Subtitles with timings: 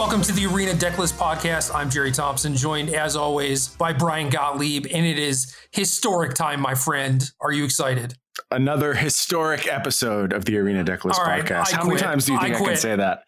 [0.00, 1.74] Welcome to the Arena Decklist Podcast.
[1.74, 6.74] I'm Jerry Thompson, joined as always by Brian Gottlieb, and it is historic time, my
[6.74, 7.30] friend.
[7.38, 8.14] Are you excited?
[8.50, 11.74] Another historic episode of the Arena Decklist right, Podcast.
[11.74, 11.96] I How quit.
[11.96, 13.24] many times do you think I, can say that?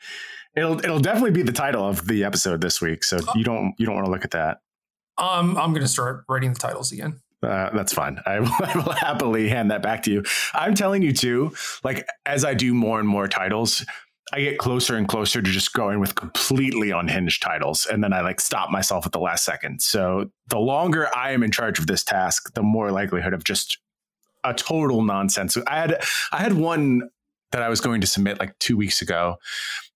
[0.57, 3.05] It'll it'll definitely be the title of the episode this week.
[3.05, 3.33] So Oh.
[3.37, 4.61] you don't you don't want to look at that.
[5.19, 7.21] Um, I'm going to start writing the titles again.
[7.43, 8.19] Uh, that's fine.
[8.25, 10.25] I will, I will happily hand that back to you.
[10.55, 11.53] I'm telling you too.
[11.85, 13.85] Like as I do more and more titles,
[14.33, 18.23] I get closer and closer to just going with completely unhinged titles, and then I
[18.23, 19.83] like stop myself at the last second.
[19.83, 23.79] So the longer I am in charge of this task, the more likelihood of just
[24.45, 25.57] a total nonsense.
[25.67, 27.11] I had I had one
[27.53, 29.37] that I was going to submit like two weeks ago.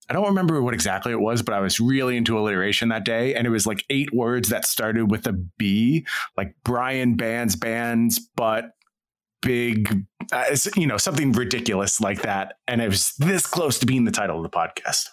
[0.09, 3.35] I don't remember what exactly it was, but I was really into alliteration that day,
[3.35, 6.05] and it was like eight words that started with a B,
[6.37, 8.69] like Brian Bands Bands, but
[9.41, 14.05] big, uh, you know, something ridiculous like that, and it was this close to being
[14.05, 15.07] the title of the podcast.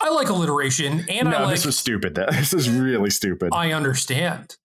[0.00, 1.50] I like alliteration, and no, I like.
[1.54, 2.14] this was stupid.
[2.16, 3.50] That this is really stupid.
[3.52, 4.56] I understand.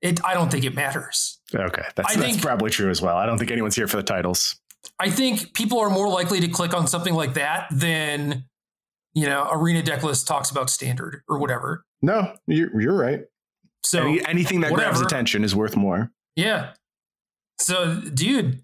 [0.00, 0.24] It.
[0.24, 1.40] I don't think it matters.
[1.54, 3.16] okay, that's, I that's think- probably true as well.
[3.16, 4.56] I don't think anyone's here for the titles.
[5.00, 8.44] I think people are more likely to click on something like that than,
[9.14, 11.84] you know, Arena Decklist talks about standard or whatever.
[12.00, 13.22] No, you're you're right.
[13.84, 16.10] So Any, anything that grabs attention is worth more.
[16.36, 16.72] yeah.
[17.60, 18.60] So, dude,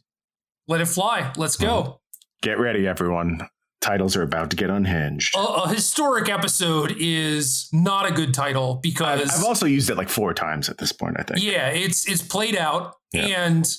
[0.69, 1.33] let it fly.
[1.37, 2.00] Let's go.
[2.42, 3.48] Get ready, everyone.
[3.81, 5.37] Titles are about to get unhinged.
[5.37, 10.09] A, a historic episode is not a good title because I've also used it like
[10.09, 11.17] four times at this point.
[11.19, 11.42] I think.
[11.42, 13.27] yeah, it's it's played out, Yeah.
[13.45, 13.70] and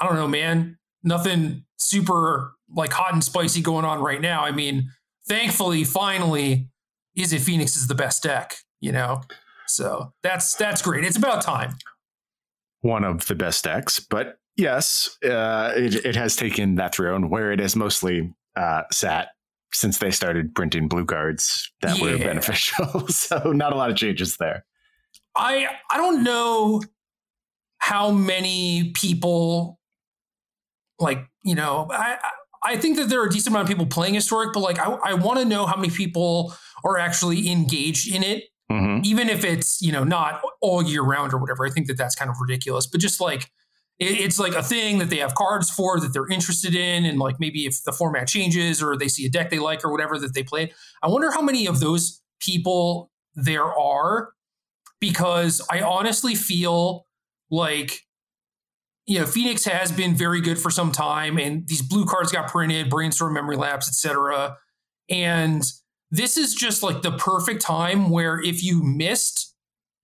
[0.00, 0.78] I don't know, man.
[1.02, 4.42] Nothing super like hot and spicy going on right now.
[4.44, 4.88] I mean,
[5.28, 6.70] thankfully, finally,
[7.18, 9.20] Izzet Phoenix is the best deck, you know.
[9.66, 11.04] So that's that's great.
[11.04, 11.74] It's about time.
[12.80, 17.52] One of the best decks, but yes, uh, it, it has taken that throne where
[17.52, 19.28] it has mostly uh, sat
[19.72, 23.08] since they started printing blue cards that were beneficial.
[23.08, 24.64] so not a lot of changes there.
[25.36, 26.80] I I don't know
[27.78, 29.80] how many people
[31.00, 32.18] like you know I
[32.62, 34.84] I- think that there are a decent amount of people playing historic, but like I,
[34.84, 36.54] I want to know how many people
[36.84, 41.34] are actually engaged in it, hmm even if it's you know not all year round
[41.34, 41.66] or whatever.
[41.66, 43.50] I think that that's kind of ridiculous, but just like
[43.98, 47.18] it, it's like a thing that they have cards for that they're interested in, and
[47.18, 50.18] like maybe if the format changes or they see a deck they like or whatever
[50.18, 50.72] that they play.
[51.02, 54.30] I wonder how many of those people there are
[55.00, 57.06] because I honestly feel
[57.50, 58.00] like
[59.06, 62.48] you know Phoenix has been very good for some time, and these blue cards got
[62.48, 64.56] printed, brainstorm, memory lapse, etc.
[65.08, 65.62] And
[66.10, 69.53] this is just like the perfect time where if you missed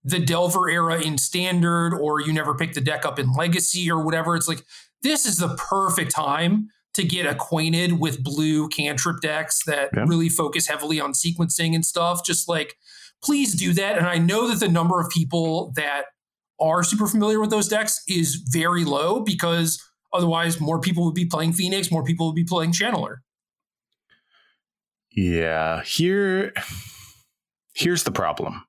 [0.03, 4.03] the Delver era in standard, or you never picked the deck up in Legacy or
[4.03, 4.63] whatever, it's like
[5.03, 10.05] this is the perfect time to get acquainted with blue cantrip decks that Yeah.
[10.07, 12.25] really focus heavily on sequencing and stuff.
[12.25, 12.75] Just like
[13.23, 13.97] please do that.
[13.99, 16.05] And I know that the number of people that
[16.59, 19.79] are super familiar with those decks is very low because
[20.11, 23.17] otherwise more people would be playing Phoenix, more people would be playing Channeler.
[25.11, 26.53] Yeah, here,
[27.75, 28.63] here's the problem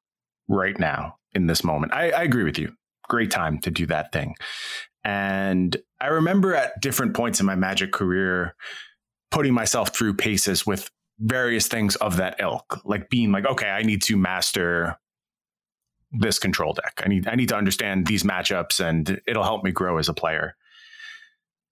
[0.49, 1.93] right now in this moment.
[1.93, 2.73] I, I agree with you.
[3.09, 4.35] Great time to do that thing.
[5.05, 8.55] And I remember at different points in my magic career
[9.31, 13.83] putting myself through paces with various things of that ilk, like being like, okay, I
[13.83, 14.99] need to master
[16.13, 17.03] this control deck.
[17.05, 20.15] I need I need to understand these matchups and it'll help me grow as a
[20.15, 20.55] player.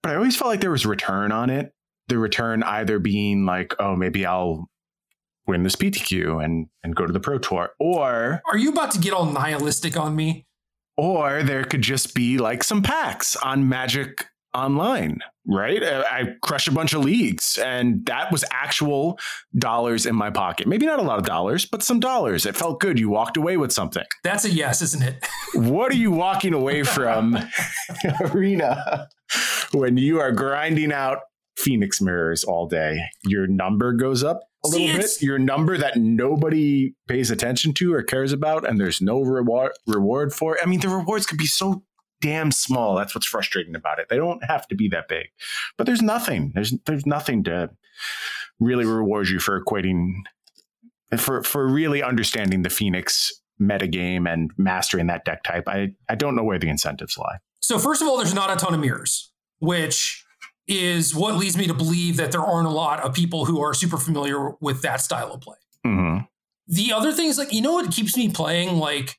[0.03, 1.73] But I always felt like there was return on it.
[2.09, 4.69] The return either being like, oh, maybe I'll
[5.51, 8.99] win this PTQ and and go to the pro tour, or Are you about to
[8.99, 10.47] get all nihilistic on me?
[10.97, 15.83] or there could just be like some packs on Magic Online, right?
[15.83, 19.19] Uh, I crushed a bunch of leagues, and that was actual
[19.57, 20.67] dollars in my pocket.
[20.67, 22.45] Maybe not a lot of dollars, but some dollars.
[22.45, 22.99] It felt good.
[22.99, 24.03] You walked away with something.
[24.25, 25.27] That's a yes, isn't it?
[25.55, 27.39] What are you walking away from,
[28.21, 29.09] Arena,
[29.73, 31.19] when you are grinding out
[31.57, 33.01] Phoenix mirrors all day?
[33.25, 35.23] Your number goes up a little bit.
[35.23, 40.33] Your number that nobody pays attention to or cares about, and there's no reward reward
[40.33, 40.59] for.
[40.63, 41.83] I mean, the rewards could be so
[42.21, 42.95] damn small.
[42.95, 44.09] That's what's frustrating about it.
[44.09, 45.29] They don't have to be that big,
[45.77, 46.53] but there's nothing.
[46.55, 47.71] There's there's nothing to
[48.59, 50.13] really reward you for equating
[51.17, 55.65] for for really understanding the Phoenix metagame and mastering that deck type.
[55.67, 57.39] I I don't know where the incentives lie.
[57.63, 60.25] So first of all, there's not a ton of mirrors, which
[60.71, 63.75] is what leads me to believe that there aren't a lot of people who are
[63.75, 65.57] super familiar with that style of play.
[65.85, 66.19] hmm
[66.69, 69.19] The other thing is like, you know what keeps me playing like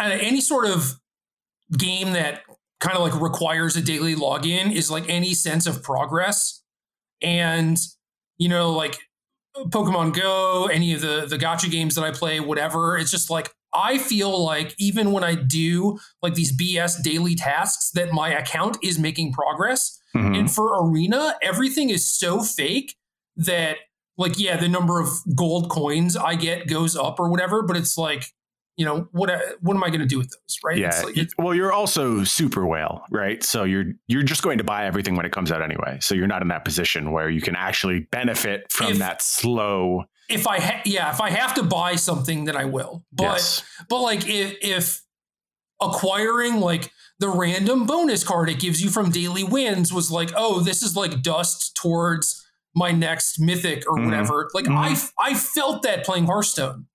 [0.00, 0.94] any sort of
[1.76, 2.42] game that
[2.80, 6.62] kind of like requires a daily login is like any sense of progress.
[7.20, 7.76] And,
[8.38, 8.96] you know, like
[9.56, 12.96] Pokemon Go, any of the the gacha games that I play, whatever.
[12.96, 17.90] It's just like I feel like even when I do like these BS daily tasks,
[17.92, 19.97] that my account is making progress.
[20.16, 20.34] Mm-hmm.
[20.34, 22.96] And for Arena, everything is so fake
[23.36, 23.76] that
[24.16, 27.96] like yeah, the number of gold coins I get goes up or whatever, but it's
[27.96, 28.32] like
[28.78, 29.28] you know what
[29.60, 32.64] what am i going to do with those right yeah like, well you're also super
[32.64, 35.98] whale right so you're you're just going to buy everything when it comes out anyway
[36.00, 40.04] so you're not in that position where you can actually benefit from if, that slow
[40.30, 43.64] if i ha- yeah if i have to buy something then i will but yes.
[43.88, 45.02] but like if if
[45.82, 50.60] acquiring like the random bonus card it gives you from daily wins was like oh
[50.60, 52.44] this is like dust towards
[52.74, 54.06] my next mythic or mm-hmm.
[54.06, 54.48] whatever.
[54.54, 54.76] Like mm-hmm.
[54.76, 56.86] i i felt that playing hearthstone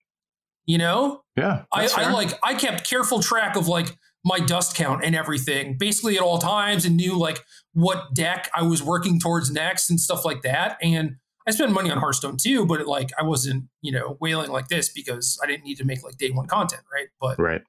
[0.66, 1.24] you know?
[1.36, 5.78] Yeah I, I, like i kept careful track of like my dust count and everything
[5.78, 7.44] basically at all times and knew like
[7.74, 10.78] what deck i was working towards next and stuff like that.
[10.82, 11.16] And
[11.48, 14.68] i spent money on hearthstone too but it, like i wasn't you know whaling like
[14.68, 17.08] this because i didn't need to make like day one content right?
[17.20, 17.62] But right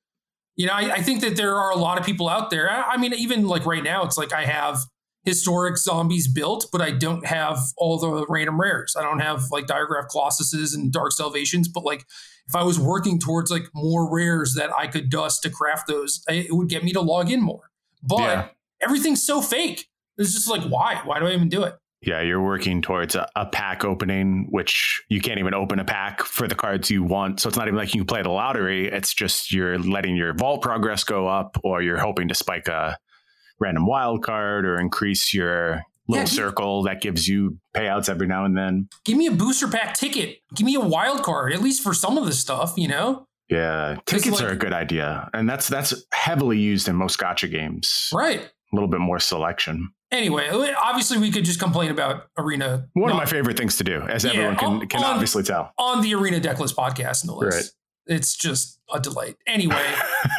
[0.56, 2.92] you know I, I think that there are a lot of people out there I,
[2.92, 4.78] I mean even like right now it's like i have
[5.24, 8.94] historic zombies built, but I don't have all the random rares.
[8.98, 12.04] I don't have like Diregraf colossuses and dark salvations, but like
[12.46, 16.22] if I was working towards like more rares that I could dust to craft those,
[16.28, 17.70] it would get me to log in more.
[18.02, 18.48] But yeah.
[18.82, 19.88] everything's so fake.
[20.18, 21.00] It's just like, why?
[21.04, 21.74] Why do I even do it?
[22.06, 26.20] Yeah, you're working towards a, a, pack opening, which you can't even open a pack
[26.22, 27.40] for the cards you want.
[27.40, 28.88] So it's not even like you can play the lottery.
[28.88, 32.98] It's just you're letting your vault progress go up, or you're hoping to spike a
[33.58, 38.44] random wild card or increase your little yeah, circle that gives you payouts every now
[38.44, 38.88] and then.
[39.04, 40.38] Give me a booster pack ticket.
[40.54, 43.26] Give me a wild card, at least for some of the stuff, you know?
[43.48, 47.50] Yeah, tickets like, are a good idea, and that's that's heavily used in most gacha
[47.50, 48.08] games.
[48.12, 49.90] Right, a little bit more selection.
[50.10, 50.48] Anyway,
[50.80, 52.88] obviously, we could just complain about arena.
[52.92, 55.42] One not, of my favorite things to do, as yeah, everyone can on, can obviously
[55.42, 57.54] tell, on the arena decklist podcast, no less.
[57.54, 58.16] Right.
[58.16, 59.36] It's just a delight.
[59.46, 59.82] Anyway,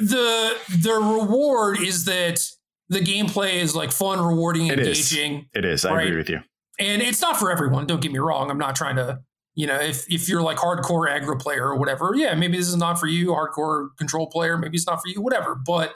[0.00, 2.44] the the reward is that
[2.88, 5.46] the gameplay is like fun, rewarding, engaging.
[5.54, 5.84] It is.
[5.84, 6.06] I right?
[6.06, 6.40] agree with you.
[6.80, 7.86] And it's not for everyone.
[7.86, 8.50] Don't get me wrong.
[8.50, 9.20] I'm not trying to,
[9.54, 12.76] you know, if if you're like hardcore aggro player or whatever, yeah, maybe this is
[12.76, 13.28] not for you.
[13.28, 15.20] Hardcore control player, maybe it's not for you.
[15.20, 15.54] Whatever.
[15.54, 15.92] But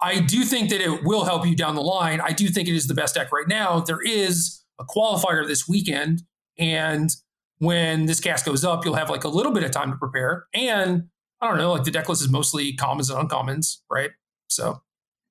[0.00, 2.20] I do think that it will help you down the line.
[2.20, 3.80] I do think it is the best deck right now.
[3.80, 6.22] There is a qualifier this weekend,
[6.58, 7.10] and
[7.58, 10.46] when this cast goes up, you'll have like a little bit of time to prepare.
[10.54, 11.08] And
[11.40, 14.10] I don't know, like the deck list is mostly commons and uncommons, right?
[14.48, 14.82] So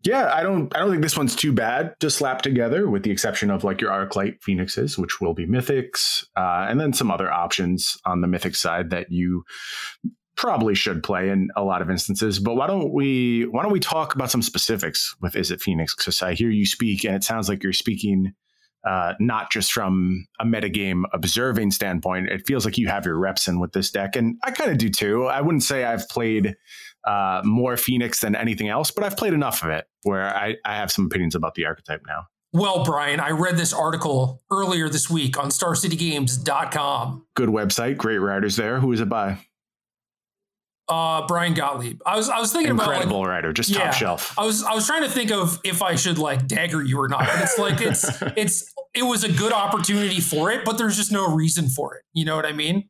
[0.03, 3.11] yeah, I don't I don't think this one's too bad to slap together, with the
[3.11, 7.31] exception of like your Arclight Phoenixes, which will be mythics, uh, and then some other
[7.31, 9.43] options on the mythic side that you
[10.37, 12.39] probably should play in a lot of instances.
[12.39, 15.95] But why don't we why don't we talk about some specifics with Izzet Phoenix?
[15.95, 18.33] Because I hear you speak, and it sounds like you're speaking
[18.87, 22.29] uh, not just from a metagame observing standpoint.
[22.29, 24.77] It feels like you have your reps in with this deck, and I kind of
[24.77, 25.25] do too.
[25.25, 26.55] I wouldn't say I've played
[27.05, 30.75] uh, more Phoenix than anything else, but I've played enough of it where I, I
[30.75, 32.27] have some opinions about the archetype now.
[32.53, 37.25] Well, Brian, I read this article earlier this week on StarCityGames.com.
[37.35, 38.79] Good website, great writers there.
[38.79, 39.39] Who is it by?
[40.89, 42.01] Uh, Brian Gottlieb.
[42.05, 44.39] I was I was thinking incredible about incredible like, writer, just yeah, top shelf.
[44.39, 47.09] I was I was trying to think of if I should like dagger you or
[47.09, 47.25] not.
[47.25, 48.05] But it's like it's
[48.37, 52.03] it's it was a good opportunity for it, but there's just no reason for it.
[52.13, 52.89] You know what I mean?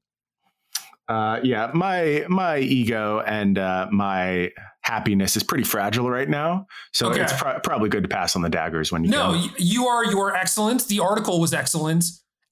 [1.08, 4.51] Uh, yeah, my my ego and uh, my
[4.82, 7.22] happiness is pretty fragile right now, so okay.
[7.22, 9.10] it's pro- probably good to pass on the daggers when you.
[9.10, 9.54] No, can.
[9.58, 10.86] you are you are excellent.
[10.88, 12.04] The article was excellent,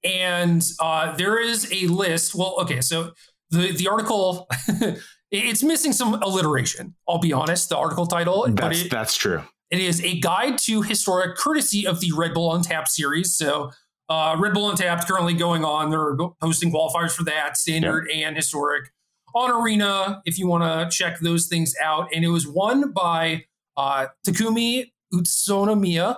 [0.05, 2.33] and uh, there is a list.
[2.33, 3.11] Well, okay, so
[3.49, 4.47] the the article
[5.31, 6.95] It's missing some alliteration.
[7.07, 7.69] I'll be honest.
[7.69, 9.41] The article title, that's it, that's true.
[9.71, 13.35] It is a guide to historic courtesy of the Red Bull Untapped series.
[13.35, 13.71] So
[14.07, 15.89] uh, Red Bull Untapped currently going on.
[15.89, 18.91] They're hosting qualifiers for that standard and historic
[19.33, 20.21] on Arena.
[20.25, 24.91] If you want to check those things out, and it was won by uh, Takumi
[25.13, 26.17] Utsunomiya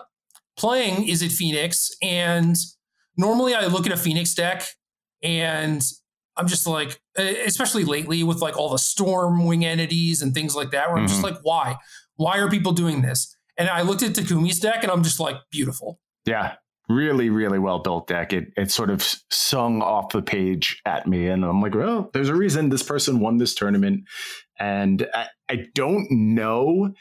[0.57, 1.91] playing Izzet Phoenix.
[2.01, 2.55] And
[3.15, 4.63] normally I look at a Phoenix deck
[5.23, 5.81] and
[6.37, 10.71] I'm just like, especially lately with like all the storm wing entities and things like
[10.71, 11.13] that, where I'm mm-hmm.
[11.13, 11.77] just like, why?
[12.15, 13.35] Why are people doing this?
[13.57, 15.99] And I looked at Takumi's deck and I'm just like, beautiful.
[16.25, 16.55] Yeah.
[16.89, 18.31] Really, really well built deck.
[18.31, 21.27] It it sort of sung off the page at me.
[21.27, 24.05] And I'm like, well, there's a reason this person won this tournament.
[24.57, 26.93] And I, I don't know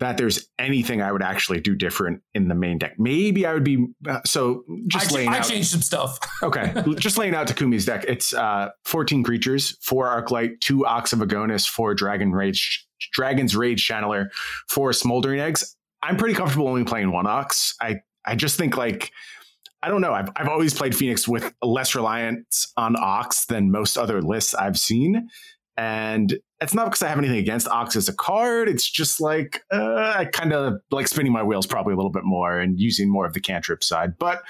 [0.00, 2.94] that there's anything I would actually do different in the main deck.
[2.98, 5.44] Maybe I would be uh, so just I, laying I out.
[5.44, 6.18] I changed some stuff.
[6.42, 8.04] okay, just laying out Takumi's deck.
[8.08, 13.86] It's uh, 14 creatures, four Arclight, two Ox of Agonas, four Dragon Rage, Dragon's Rage
[13.86, 14.30] Channeler,
[14.68, 15.76] four Smoldering Eggs.
[16.02, 17.74] I'm pretty comfortable only playing one Ox.
[17.80, 19.12] I I just think like
[19.82, 20.12] I don't know.
[20.12, 24.78] I've, I've always played Phoenix with less reliance on Ox than most other lists I've
[24.78, 25.28] seen.
[25.80, 28.68] And it's not because I have anything against Ox as a card.
[28.68, 32.22] It's just like uh, I kind of like spinning my wheels probably a little bit
[32.22, 34.18] more and using more of the cantrip side.
[34.18, 34.42] But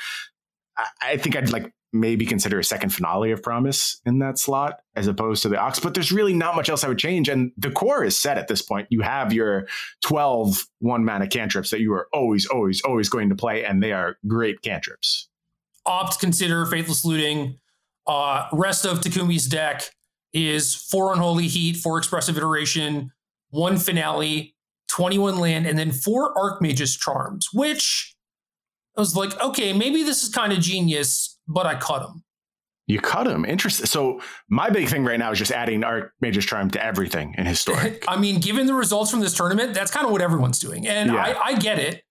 [0.76, 4.80] I, I think I'd like maybe consider a second finale of Promise in that slot
[4.96, 5.78] as opposed to the Ox.
[5.78, 7.28] But there's really not much else I would change.
[7.28, 8.88] And the core is set at this point.
[8.90, 9.68] You have your
[10.02, 13.92] 12 one mana cantrips that you are always, always, always going to play, and they
[13.92, 15.28] are great cantrips.
[15.86, 17.60] Opt, consider Faithless Looting.
[18.04, 19.92] Uh, rest of Takumi's deck
[20.32, 23.10] is four Unholy Heat, four Expressive Iteration,
[23.50, 24.54] one Finale,
[24.88, 28.14] 21 land, and then four Archmage's Charms, which
[28.96, 32.22] I was like, okay, maybe this is kind of genius but I cut him.
[32.86, 33.44] You cut him.
[33.44, 33.86] Interesting.
[33.86, 38.04] So my big thing right now is just adding Archmage's Charm to everything in historic.
[38.08, 41.12] I mean, given the results from this tournament, that's kind of what everyone's doing, and
[41.12, 41.22] yeah.
[41.22, 42.02] I, I get it.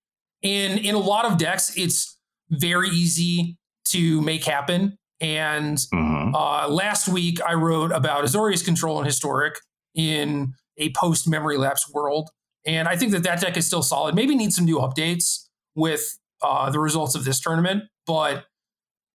[0.42, 2.18] And in a lot of decks, it's
[2.50, 3.58] very easy
[3.88, 4.98] to make happen.
[5.22, 6.34] And mm-hmm.
[6.34, 9.56] uh, last week, I wrote about Azorius Control and Historic
[9.96, 12.30] in a post memory lapse world.
[12.66, 14.16] And I think that that deck is still solid.
[14.16, 17.84] Maybe needs some new updates with uh, the results of this tournament.
[18.08, 18.46] But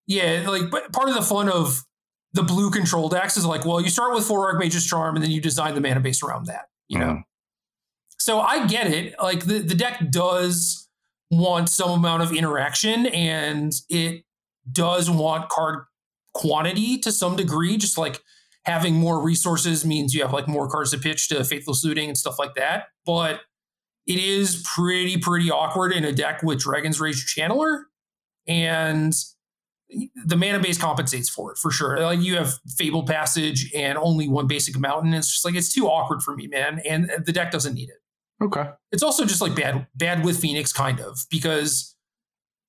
[0.07, 1.83] yeah, like but part of the fun of
[2.33, 5.31] the blue control decks is like, well, you start with four Archmage's Charm and then
[5.31, 7.07] you design the mana base around that, you know?
[7.07, 7.23] Mm.
[8.19, 9.15] So I get it.
[9.23, 10.89] Like the, the deck does
[11.31, 14.25] want some amount of interaction and it
[14.71, 15.85] does want card
[16.35, 18.21] quantity to some degree, just like
[18.65, 22.19] having more resources means you have like more cards to pitch to Faithless Looting and
[22.19, 22.87] stuff like that.
[23.07, 23.41] But
[24.07, 27.85] it is pretty, pretty awkward in a deck with Dragon's Rage Channeler.
[28.47, 29.15] And
[30.25, 32.01] the mana base compensates for it for sure.
[32.01, 35.15] Like you have Fable Passage and only one basic mountain.
[35.15, 36.81] It's just like it's too awkward for me, man.
[36.89, 37.97] And the deck doesn't need it.
[38.43, 38.71] Okay.
[38.93, 41.94] It's also just like bad bad with Phoenix, kind of, because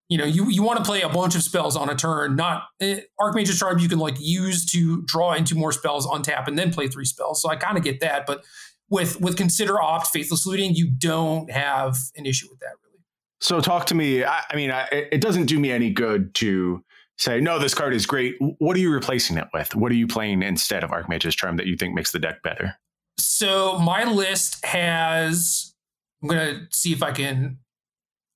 [0.09, 2.65] you know, you you want to play a bunch of spells on a turn, not
[2.79, 6.57] eh, Archmage's Charm you can like use to draw into more spells, on tap and
[6.57, 7.41] then play three spells.
[7.41, 8.43] So I kind of get that, but
[8.89, 13.03] with with consider opt faithless looting, you don't have an issue with that really.
[13.41, 14.23] So talk to me.
[14.23, 16.83] I, I mean, I, it doesn't do me any good to
[17.17, 18.35] say, no, this card is great.
[18.59, 19.75] What are you replacing it with?
[19.75, 22.77] What are you playing instead of Archmage's Charm that you think makes the deck better?
[23.17, 25.73] So my list has.
[26.21, 27.59] I'm gonna see if I can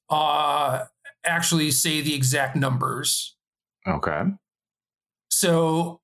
[0.09, 0.85] uh,
[1.25, 3.35] actually say the exact numbers.
[3.87, 4.23] Okay.
[5.29, 6.01] So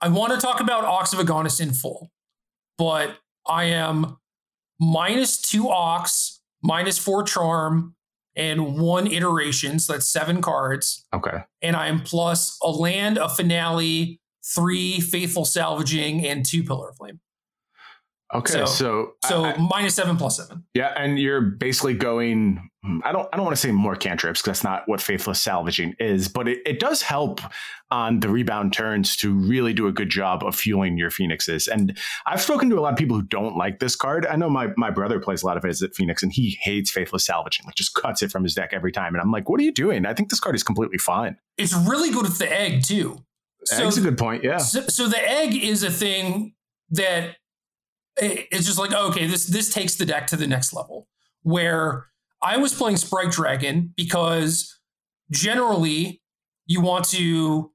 [0.00, 2.10] I want to talk about Ox of Agonas in full,
[2.76, 4.18] but I am
[4.80, 7.94] minus two Ox, minus four Charm,
[8.36, 9.78] and one iteration.
[9.78, 11.06] So that's seven cards.
[11.14, 11.44] Okay.
[11.62, 17.20] And I'm plus a land, a finale, three faithless salvaging, and two pillar of flame.
[18.32, 20.64] Okay, so so, so I, minus seven plus seven.
[20.72, 22.70] Yeah, and you're basically going.
[23.02, 23.28] I don't.
[23.32, 26.48] I don't want to say more cantrips because that's not what faithless salvaging is, but
[26.48, 27.40] it, it does help
[27.90, 31.68] on the rebound turns to really do a good job of fueling your phoenixes.
[31.68, 34.26] And I've spoken to a lot of people who don't like this card.
[34.26, 36.90] I know my my brother plays a lot of it at Phoenix, and he hates
[36.90, 37.66] faithless salvaging.
[37.66, 39.14] Like just cuts it from his deck every time.
[39.14, 40.06] And I'm like, what are you doing?
[40.06, 41.36] I think this card is completely fine.
[41.58, 43.18] It's really good with the egg too.
[43.64, 44.44] So, Egg's a good point.
[44.44, 44.58] Yeah.
[44.58, 46.54] So, so the egg is a thing
[46.90, 47.36] that
[48.16, 51.08] it's just like okay this this takes the deck to the next level
[51.42, 52.06] where
[52.42, 54.78] i was playing sprite dragon because
[55.30, 56.22] generally
[56.66, 57.70] you want to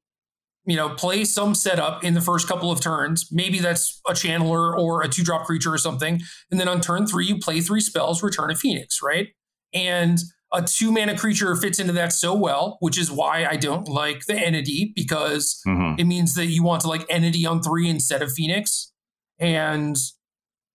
[0.66, 4.78] you know play some setup in the first couple of turns maybe that's a channeler
[4.78, 7.82] or a two drop creature or something and then on turn three you play three
[7.82, 9.30] spells return a phoenix right
[9.74, 10.20] and
[10.54, 14.26] a two mana creature fits into that so well, which is why I don't like
[14.26, 16.00] the entity because mm-hmm.
[16.00, 18.92] it means that you want to like entity on three instead of Phoenix.
[19.38, 19.96] And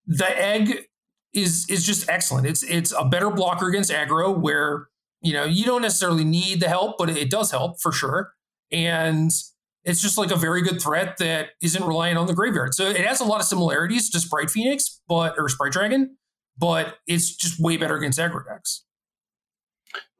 [0.07, 0.87] the egg
[1.33, 2.47] is is just excellent.
[2.47, 4.89] It's it's a better blocker against aggro where
[5.23, 8.33] you know you don't necessarily need the help, but it does help for sure.
[8.71, 9.31] And
[9.85, 12.75] it's just like a very good threat that isn't reliant on the graveyard.
[12.75, 16.17] So it has a lot of similarities to Sprite Phoenix, but or Sprite Dragon,
[16.57, 18.85] but it's just way better against aggro decks.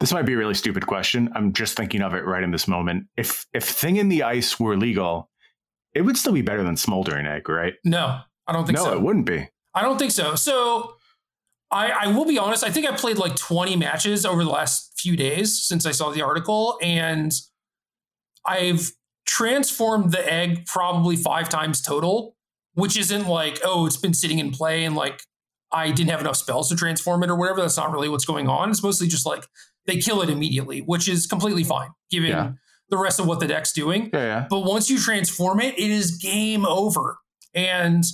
[0.01, 1.31] This might be a really stupid question.
[1.35, 3.07] I'm just thinking of it right in this moment.
[3.17, 5.31] If if Thing in the Ice were legal,
[5.95, 7.75] it would still be better than Smoldering Egg, right?
[7.85, 8.91] No, I don't think no, so.
[8.91, 9.49] No, it wouldn't be.
[9.75, 10.35] I don't think so.
[10.35, 10.97] So
[11.71, 12.65] I, I will be honest.
[12.65, 16.11] I think I played like 20 matches over the last few days since I saw
[16.11, 17.33] the article, and
[18.47, 18.93] I've
[19.27, 22.37] transformed the egg probably five times total,
[22.75, 25.23] which isn't like, oh, it's been sitting in play and like
[25.73, 27.61] I didn't have enough spells to transform it or whatever.
[27.61, 28.71] That's not really what's going on.
[28.71, 29.45] It's mostly just like
[29.87, 32.53] they kill it immediately, which is completely fine given yeah.
[32.91, 34.11] the rest of what the deck's doing.
[34.13, 34.47] Yeah, yeah.
[34.49, 37.19] But once you transform it, it is game over.
[37.55, 38.05] And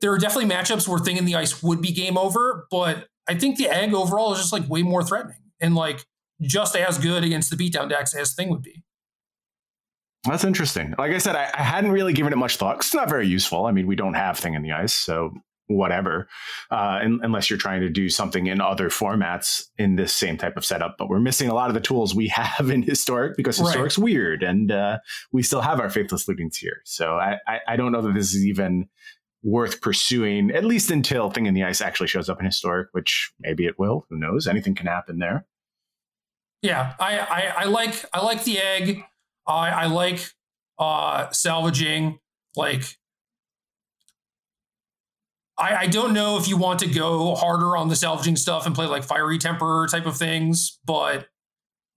[0.00, 3.34] there are definitely matchups where Thing in the Ice would be game over, but I
[3.34, 5.38] think the egg overall is just like way more threatening.
[5.60, 6.04] And like
[6.42, 8.82] just as good against the beatdown decks as Thing would be.
[10.24, 10.94] That's interesting.
[10.98, 12.76] Like I said, I, I hadn't really given it much thought.
[12.76, 13.66] It's not very useful.
[13.66, 15.32] I mean, we don't have Thing in the Ice, so
[15.66, 16.28] whatever,
[16.70, 20.56] uh, in, unless you're trying to do something in other formats in this same type
[20.56, 20.96] of setup.
[20.98, 23.66] But we're missing a lot of the tools we have in Historic because right.
[23.66, 24.98] Historic's weird, and uh,
[25.32, 26.80] we still have our Faithless Lootings here.
[26.84, 28.88] So I, I, I don't know that this is even
[29.44, 33.32] worth pursuing, at least until Thing in the Ice actually shows up in Historic, which
[33.38, 34.06] maybe it will.
[34.08, 34.48] Who knows?
[34.48, 35.46] Anything can happen there.
[36.62, 39.04] Yeah, I, I, I like I like the egg.
[39.46, 40.30] I, I like
[40.78, 42.18] uh, salvaging.
[42.56, 42.96] Like,
[45.58, 48.74] I, I don't know if you want to go harder on the salvaging stuff and
[48.74, 51.26] play like fiery temper type of things, but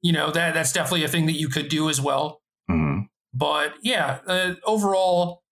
[0.01, 2.41] you know that that's definitely a thing that you could do as well.
[2.69, 3.03] Mm-hmm.
[3.33, 5.43] But yeah, uh, overall,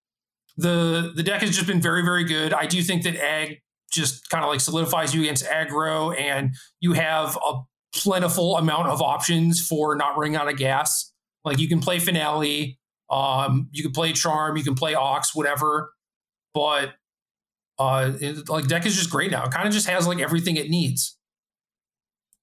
[0.56, 2.52] the the deck has just been very very good.
[2.52, 3.60] I do think that Ag
[3.90, 7.60] just kind of like solidifies you against aggro, and you have a
[7.94, 11.12] plentiful amount of options for not running out of gas.
[11.44, 12.78] Like you can play finale,
[13.10, 15.92] um, you can play charm, you can play ox, whatever.
[16.54, 16.94] But
[17.78, 19.44] uh, it, like deck is just great now.
[19.44, 21.16] It kind of just has like everything it needs.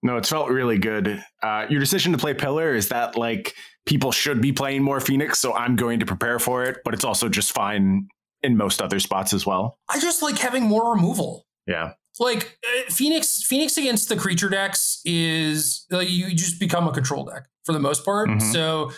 [0.03, 1.23] No, it's felt really good.
[1.41, 3.55] Uh, your decision to play pillar is that like
[3.85, 6.79] people should be playing more Phoenix, so I'm going to prepare for it.
[6.83, 8.07] But it's also just fine
[8.41, 9.79] in most other spots as well.
[9.89, 11.45] I just like having more removal.
[11.65, 16.91] Yeah like uh, Phoenix Phoenix against the creature decks is like you just become a
[16.91, 18.29] control deck for the most part.
[18.29, 18.51] Mm-hmm.
[18.51, 18.91] So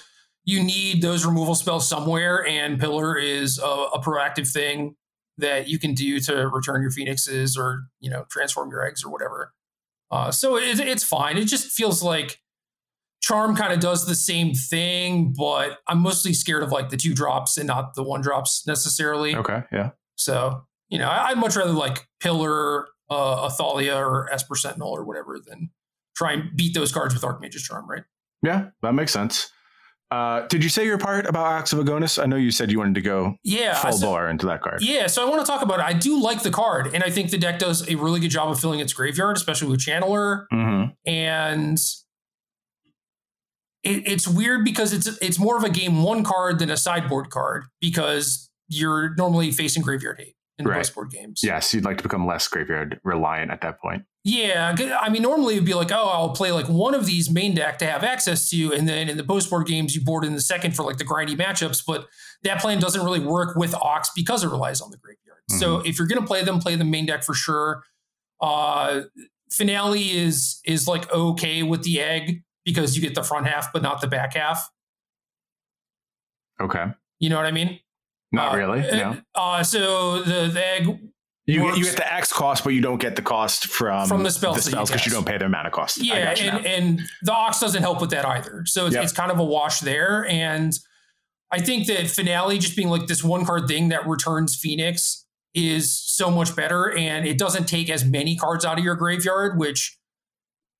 [0.43, 4.95] you need those removal spells somewhere, and Pillar is a, a, proactive thing
[5.39, 9.11] that you can do to return your phoenixes or you know transform your eggs or
[9.11, 9.53] whatever.
[10.11, 11.37] Uh, so it, it's fine.
[11.37, 12.39] It just feels like
[13.21, 17.13] Charm kind of does the same thing, but I'm mostly scared of like the two
[17.13, 19.35] drops and not the one drops necessarily.
[19.35, 19.91] Okay, yeah.
[20.15, 24.89] So you know, I, I'd much rather like Pillar uh, a Thalia or Esper Sentinel
[24.89, 25.71] or whatever than
[26.15, 28.03] try and beat those cards with Archmage's Charm, right?
[28.41, 29.51] Yeah, that makes sense.
[30.11, 32.21] Uh, did you say your part about Ox of Agonas?
[32.21, 34.81] I know you said you wanted to go yeah, full so, bore into that card.
[34.81, 35.85] Yeah, so I want to talk about it.
[35.85, 38.49] I do like the card, and I think the deck does a really good job
[38.49, 40.45] of filling its graveyard, especially with Channeler.
[40.53, 40.91] Mm-hmm.
[41.05, 41.79] And
[43.83, 47.29] it, it's weird because it's it's more of a game one card than a sideboard
[47.29, 50.91] card because you're normally facing graveyard hate in right.
[50.93, 51.41] board games.
[51.43, 54.03] Yes, you'd like to become less graveyard reliant at that point.
[54.27, 57.53] Yeah, I mean, normally it'd be like, oh, I'll play like one of these main
[57.53, 58.73] deck to have access to, you.
[58.73, 61.05] and then in the post board games you board in the second for like the
[61.05, 61.83] grindy matchups.
[61.85, 62.07] But
[62.41, 65.41] that plan doesn't really work with Ox because it relies on the graveyard.
[65.51, 65.59] Mm-hmm.
[65.59, 67.83] So if you're gonna play them, play the main deck for sure.
[68.41, 69.03] Uh,
[69.51, 73.83] finale is is like okay with the egg because you get the front half but
[73.83, 74.71] not the back half.
[76.59, 76.85] Okay.
[77.19, 77.79] You know what I mean?
[78.31, 78.81] Not uh, really.
[78.81, 79.17] No.
[79.35, 80.99] Uh, so the, the egg.
[81.47, 84.23] You get, you get the X cost, but you don't get the cost from, from
[84.23, 86.03] the spells because you, you, don't pay their mana cost.
[86.03, 88.63] Yeah, and, and the Ox doesn't help with that either.
[88.65, 89.03] So it's, yep.
[89.03, 90.25] it's kind of a wash there.
[90.27, 90.73] And
[91.51, 95.95] I think that Finale just being like this one card thing that returns Phoenix is
[95.95, 96.91] so much better.
[96.91, 99.99] And it doesn't take as many cards out of your graveyard, which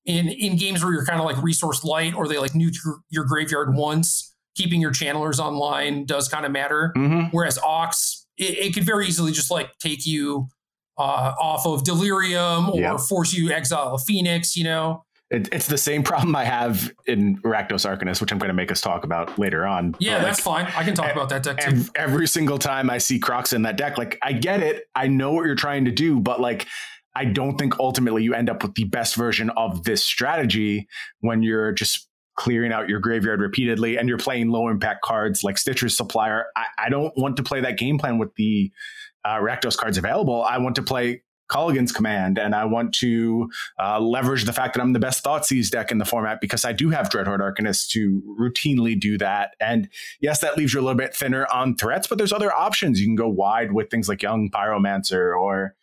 [0.06, 2.98] in, in games where you're kind of like resource light or they like nuke your,
[3.10, 6.92] your graveyard once, keeping your channelers online does kind of matter.
[6.98, 7.28] Mm-hmm.
[7.32, 10.48] Whereas Ox, it, it, could very easily just like take you
[10.98, 13.00] uh, off of Delirium or yep.
[13.00, 15.04] force you exile a Phoenix, you know?
[15.32, 18.72] It, it's the same problem I have in Rakdos Arcanist, which I'm going to make
[18.72, 19.96] us talk about later on.
[20.00, 20.66] Yeah, that's fine.
[20.76, 21.68] I can talk about that deck too.
[21.68, 24.86] Every, every single time I see Kroxa in that deck, like I get it.
[24.96, 26.68] I know what you're trying to do, but like
[27.16, 30.88] I don't think ultimately you end up with the best version of this strategy
[31.22, 35.58] when you're just clearing out your graveyard repeatedly and you're playing low impact cards like
[35.58, 36.46] Stitcher's Supplier.
[36.58, 38.72] I, I don't want to play that game plan with the
[39.26, 40.44] uh, Rakdos cards available.
[40.44, 44.82] I want to play Kolaghan's Command, and I want to uh, leverage the fact that
[44.82, 48.22] I'm the best Thoughtseize deck in the format because I do have Dreadhorde Arcanist to
[48.40, 49.52] routinely do that.
[49.60, 49.90] And
[50.22, 53.00] yes, that leaves you a little bit thinner on threats, but there's other options.
[53.00, 55.76] You can go wide with things like Young Pyromancer or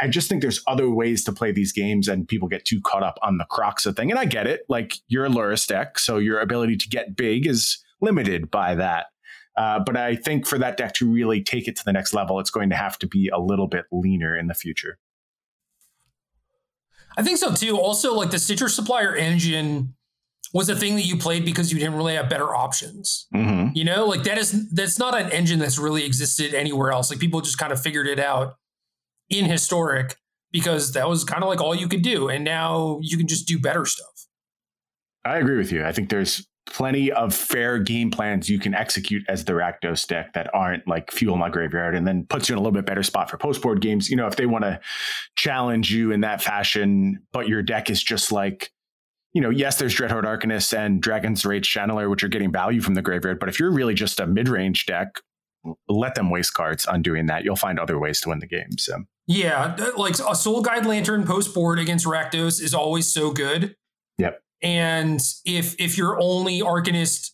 [0.00, 3.02] I, just think there's other ways to play these games, and people get too caught
[3.02, 4.10] up on the Kroxa thing.
[4.10, 4.62] And I get it.
[4.68, 9.06] Like you're a Lurrus deck, so your ability to get big is limited by that.
[9.58, 12.38] Uh, but I think for that deck to really take it to the next level,
[12.38, 14.98] it's going to have to be a little bit leaner in the future.
[17.16, 17.76] I think so too.
[17.76, 19.96] Also, like the Stitcher Supplier engine
[20.54, 23.26] was a thing that you played because you didn't really have better options.
[23.34, 23.74] Mm-hmm.
[23.74, 27.10] You know, like that is that's not an engine that's really existed anywhere else.
[27.10, 28.54] Like people just kind of figured it out
[29.28, 30.18] in historic
[30.52, 32.28] because that was kind of like all you could do.
[32.28, 34.28] And now you can just do better stuff.
[35.24, 35.84] I agree with you.
[35.84, 40.32] I think there's plenty of fair game plans you can execute as the Rakdos deck
[40.34, 43.02] that aren't like fuel my graveyard and then puts you in a little bit better
[43.02, 44.08] spot for post board games.
[44.10, 44.80] You know, if they want to
[45.36, 48.70] challenge you in that fashion, but your deck is just like,
[49.32, 52.94] you know, yes, there's Dreadhorde Arcanist and Dragon's Rage Channeler, which are getting value from
[52.94, 53.38] the graveyard.
[53.38, 55.08] But if you're really just a mid range deck,
[55.88, 57.44] let them waste cards on doing that.
[57.44, 58.78] You'll find other ways to win the game.
[58.78, 63.76] So yeah, like a Soul Guide Lantern post board against Rakdos is always so good.
[64.16, 64.40] Yep.
[64.62, 67.30] And if if you're only Arcanist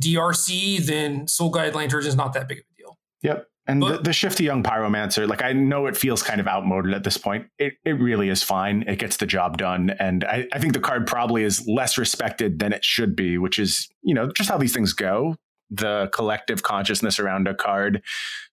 [0.00, 2.98] DRC, then Soul Guide Lantern is not that big of a deal.
[3.22, 3.46] Yep.
[3.66, 6.94] And but, the, the, shifty young pyromancer, like I know it feels kind of outmoded
[6.94, 7.48] at this point.
[7.58, 8.82] It it really is fine.
[8.86, 9.90] It gets the job done.
[9.98, 13.58] And I, I think the card probably is less respected than it should be, which
[13.58, 15.36] is, you know, just how these things go.
[15.70, 18.02] The collective consciousness around a card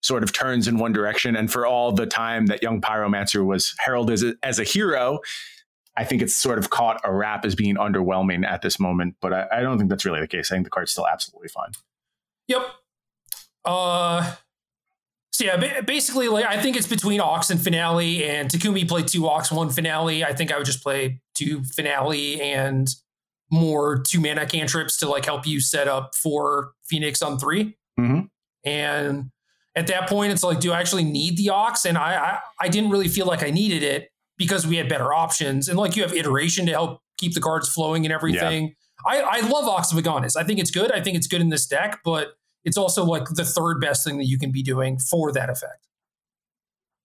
[0.01, 1.37] sort of turns in one direction.
[1.37, 5.19] And for all the time that young pyromancer was heralded as a, as a hero,
[5.97, 9.15] I think it's sort of caught a rap as being underwhelming at this moment.
[9.21, 10.51] But I, I don't think that's really the case.
[10.51, 11.71] I think the card's still absolutely fine.
[12.47, 12.61] Yep.
[13.63, 14.35] Uh
[15.35, 19.27] so yeah, basically, like I think it's between Ox and Finale, and Takumi played two
[19.27, 20.23] Ox, one Finale.
[20.23, 22.87] I think I would just play two Finale and
[23.51, 28.19] more two mana cantrips to like help you set up for Phoenix on 3 mm-hmm.
[28.63, 29.31] And
[29.75, 31.85] at that point, it's like, do I actually need the Ox?
[31.85, 35.13] And I, I I didn't really feel like I needed it because we had better
[35.13, 38.67] options, and like you have iteration to help keep the cards flowing and everything.
[38.67, 38.73] Yeah.
[39.05, 40.35] I, I love Ox of Agonas.
[40.35, 40.91] I think it's good.
[40.91, 42.29] I think it's good in this deck, but
[42.63, 45.85] it's also like the third best thing that you can be doing for that effect.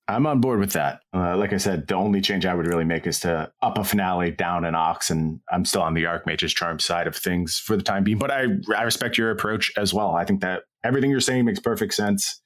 [0.09, 1.01] I'm on board with that.
[1.15, 3.85] Uh, like I said, the only change I would really make is to up a
[3.85, 7.77] finale, down an ox, and I'm still on the Archmage's charm side of things for
[7.77, 8.19] the time being.
[8.19, 10.17] But I, I respect your approach as well.
[10.17, 12.41] I think that everything you're saying makes perfect sense.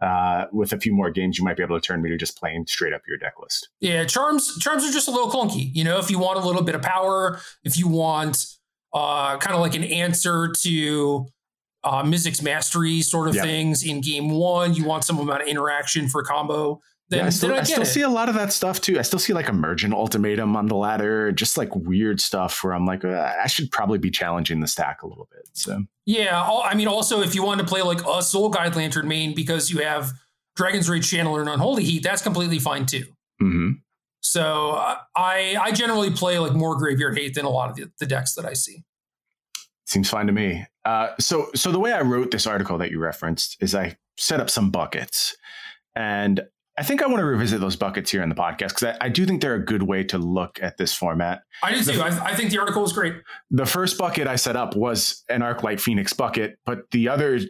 [0.00, 2.36] Uh, with a few more games, you might be able to turn me to just
[2.38, 3.70] playing straight up your deck list.
[3.80, 5.70] Yeah, charms charms are just a little clunky.
[5.74, 8.44] You know, if you want a little bit of power, if you want
[8.92, 11.26] uh, kind of like an answer to
[11.84, 13.44] uh, Mizzix Mastery sort of yep.
[13.44, 14.74] things in game one.
[14.74, 16.80] You want some amount of interaction for combo.
[17.08, 18.98] Then, yeah, I still, I I still see a lot of that stuff too.
[18.98, 22.84] I still see like emergent ultimatum on the ladder, just like weird stuff where I'm
[22.84, 25.48] like, uh, I should probably be challenging the stack a little bit.
[25.52, 29.06] So yeah, I mean, also if you want to play like a Soul Guide Lantern
[29.06, 30.10] main because you have
[30.56, 33.04] Dragon's Rage Channeler and Unholy Heat, that's completely fine too.
[33.40, 33.70] Mm-hmm.
[34.22, 37.88] So uh, I I generally play like more Graveyard Hate than a lot of the,
[38.00, 38.82] the decks that I see.
[39.84, 40.66] Seems fine to me.
[40.84, 44.40] Uh, so, so the way I wrote this article that you referenced is I set
[44.40, 45.36] up some buckets,
[45.94, 46.40] and
[46.78, 49.08] I think I want to revisit those buckets here in the podcast because I, I,
[49.08, 51.40] do think they're a good way to look at this format.
[51.62, 52.00] I do too.
[52.00, 53.14] I, I, think the article was great.
[53.50, 57.40] The first bucket I set up was an Arclight Phoenix bucket, but the other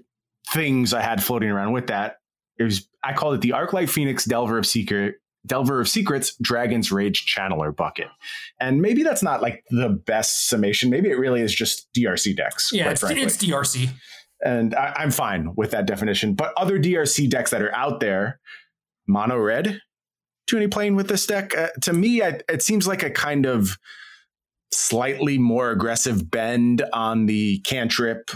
[0.53, 2.19] things I had floating around with that
[2.59, 6.91] it was I called it the Arclight Phoenix Delver of Secret Delver of Secrets, Dragon's
[6.91, 8.09] Rage Channeler bucket.
[8.61, 10.91] And maybe that's not like the best summation.
[10.91, 12.73] Maybe it really is just DRC decks.
[12.73, 13.91] Yeah, it's, it's, DRC.
[14.45, 16.35] And I, am fine with that definition.
[16.35, 18.41] But other DRC decks that are out there,
[19.07, 19.81] mono red,
[20.47, 21.57] do any playing with this deck?
[21.57, 23.77] Uh, to me, I, it seems like a kind of
[24.73, 28.31] slightly more aggressive bend on the cantrip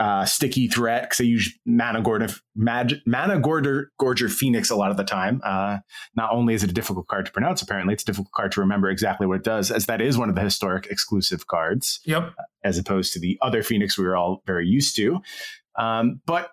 [0.00, 4.90] uh, sticky threat because I use Mana Gorger, Mag, Mana Gorger, Gorger Phoenix a lot
[4.90, 5.40] of the time.
[5.44, 5.78] Uh,
[6.16, 8.60] not only is it a difficult card to pronounce, apparently, it's a difficult card to
[8.60, 12.00] remember exactly what it does, as that is one of the historic exclusive cards.
[12.04, 12.32] Yep.
[12.64, 15.20] As opposed to the other Phoenix we were all very used to.
[15.78, 16.50] Um, but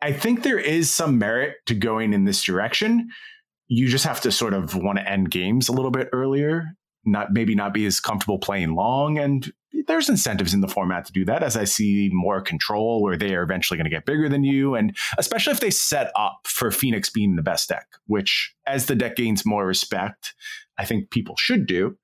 [0.00, 3.08] I, think there is some merit to going in this direction.
[3.66, 7.32] You just have to sort of want to end games a little bit earlier not
[7.32, 9.52] maybe not be as comfortable playing long and
[9.86, 13.34] there's incentives in the format to do that as i see more control where they
[13.34, 16.70] are eventually going to get bigger than you and especially if they set up for
[16.70, 20.34] phoenix being the best deck which as the deck gains more respect
[20.78, 21.96] i think people should do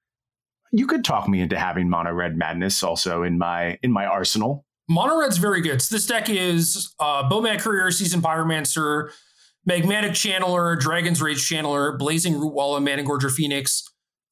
[0.72, 4.64] you could talk me into having mono red madness also in my in my arsenal
[4.88, 9.10] mono red's very good so this deck is uh Bomat Courier season pyromancer
[9.68, 13.82] magmatic channeler dragon's rage channeler blazing Root rootwalla Managorger phoenix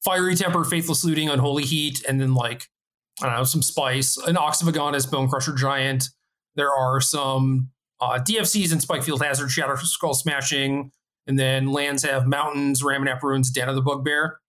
[0.03, 2.67] Fiery Temper, Faithless Looting, Unholy Heat, and then like,
[3.21, 6.09] I don't know, some Spice, an Ox of Agonas, Bone Crusher Giant.
[6.55, 7.69] There are some
[8.01, 10.91] uh, DFCs and Spikefield Hazard, Shatterskull Smashing,
[11.25, 14.39] and then lands have Mountains, Ramunap Ruins, Den of the Bugbear.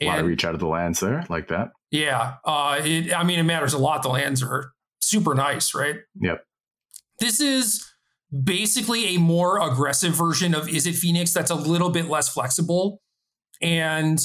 [0.00, 1.70] And, a lot of reach out of the lands there, like that.
[1.90, 2.34] Yeah.
[2.44, 4.02] Uh, it, I mean, it matters a lot.
[4.02, 4.72] The lands are
[5.06, 5.96] super nice, right?
[6.20, 6.44] Yep.
[7.20, 7.84] This is
[8.44, 13.00] basically a more aggressive version of Izzet Phoenix that's a little bit less flexible.
[13.62, 14.18] And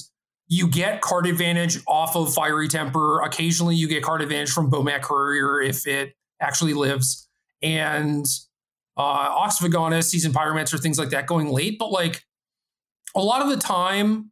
[0.48, 3.22] you get card advantage off of Fiery Temper.
[3.22, 7.30] Occasionally, you get card advantage from Bomat Courier if it actually lives.
[7.62, 8.26] And
[8.98, 11.78] uh, Ox of Agonas, Season Pyromancer, things like that going late.
[11.80, 12.24] But like
[13.16, 14.32] a lot of the time,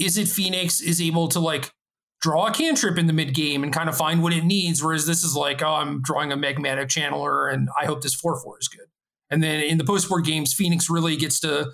[0.00, 1.72] Izzet Phoenix is able to like
[2.20, 4.82] draw a cantrip in the mid game and kind of find what it needs.
[4.82, 8.40] Whereas this is like, oh, I'm drawing a magmatic channeler and I hope this 4
[8.40, 8.86] 4 is good.
[9.30, 11.70] And then in the post board games, Phoenix really gets to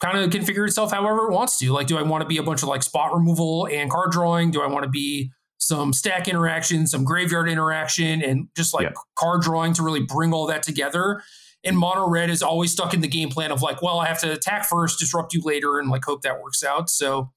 [0.00, 1.72] kind of configure itself however it wants to.
[1.72, 4.50] Like, do I want to be a bunch of like spot removal and card drawing?
[4.50, 8.92] Do I want to be some stack interaction, some graveyard interaction, and just like yeah.
[9.18, 11.22] card drawing to really bring all that together.
[11.64, 14.20] And mono red is always stuck in the game plan of like, well, I have
[14.20, 16.88] to attack first, disrupt you later, and like hope that works out.
[16.88, 17.32] So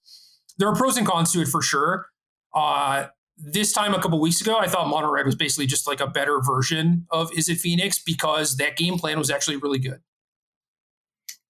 [0.58, 2.08] there are pros and cons to it for sure.
[2.54, 3.08] Uh,
[3.38, 6.08] this time a couple weeks ago, I thought mono red was basically just like a
[6.08, 10.02] better version of Izzet Phoenix because that game plan was actually really good.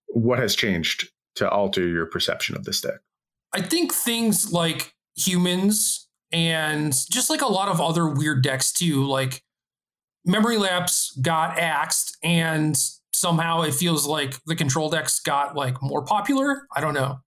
[0.08, 3.00] What has changed to alter your perception of this deck?
[3.54, 9.06] I think things like humans and just like a lot of other weird decks too,
[9.06, 9.44] like
[10.26, 12.78] Memory Lapse got axed and
[13.14, 16.68] somehow it feels like the control decks got like more popular.
[16.76, 17.20] I don't know.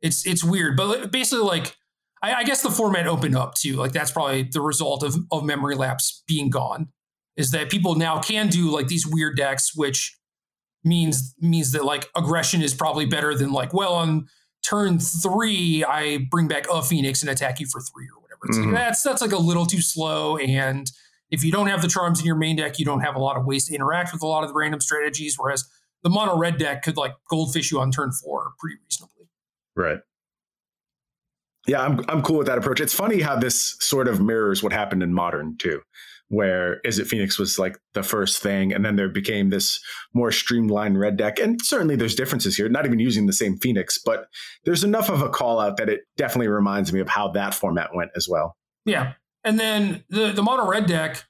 [0.00, 1.76] It's it's weird, but basically like
[2.22, 3.76] I, I guess the format opened up too.
[3.76, 6.88] Like that's probably the result of of Memory Lapse being gone.
[7.36, 10.16] Is that people now can do like these weird decks, which
[10.84, 14.26] means means that like aggression is probably better than like well on
[14.64, 18.60] turn three I bring back a phoenix and attack you for three or whatever.
[18.60, 18.74] Mm-hmm.
[18.74, 20.90] Like, that's that's like a little too slow and
[21.32, 23.38] if you don't have the charms in your main deck, you don't have a lot
[23.38, 25.36] of ways to interact with a lot of the random strategies.
[25.38, 25.64] Whereas
[26.02, 29.28] the mono red deck could like goldfish you on turn four pretty reasonably.
[29.74, 29.98] Right.
[31.66, 32.80] Yeah, I'm I'm cool with that approach.
[32.80, 35.80] It's funny how this sort of mirrors what happened in modern too,
[36.28, 39.80] where Izzet Phoenix was like the first thing, and then there became this
[40.12, 41.38] more streamlined red deck.
[41.38, 44.26] And certainly there's differences here, not even using the same Phoenix, but
[44.64, 47.94] there's enough of a call out that it definitely reminds me of how that format
[47.94, 48.56] went as well.
[48.84, 49.12] Yeah.
[49.44, 51.24] And then the the mono red deck,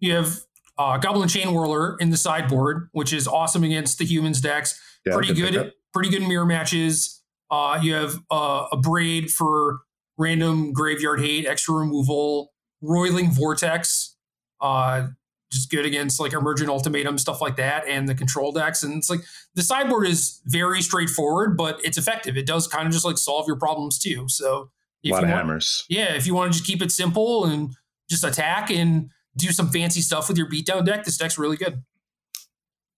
[0.00, 0.40] you have
[0.78, 4.80] uh, Goblin Chainwhirler in the sideboard, which is awesome against the humans decks.
[5.04, 7.22] Yeah, pretty good, pretty good mirror matches.
[7.50, 9.80] Uh, you have uh, braid for
[10.18, 14.16] random graveyard hate, extra removal, roiling vortex,
[14.60, 15.08] uh,
[15.52, 18.82] just good against like emergent ultimatum stuff like that, and the control decks.
[18.82, 19.20] And it's like
[19.54, 22.36] the sideboard is very straightforward, but it's effective.
[22.36, 24.28] It does kind of just like solve your problems too.
[24.28, 24.70] So
[25.02, 25.84] if a lot of want, hammers.
[25.88, 27.74] Yeah, if you want to just keep it simple and
[28.10, 31.82] just attack and do some fancy stuff with your beatdown deck, this deck's really good.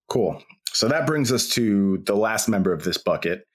[0.09, 0.43] Cool.
[0.73, 3.48] So that brings us to the last member of this bucket.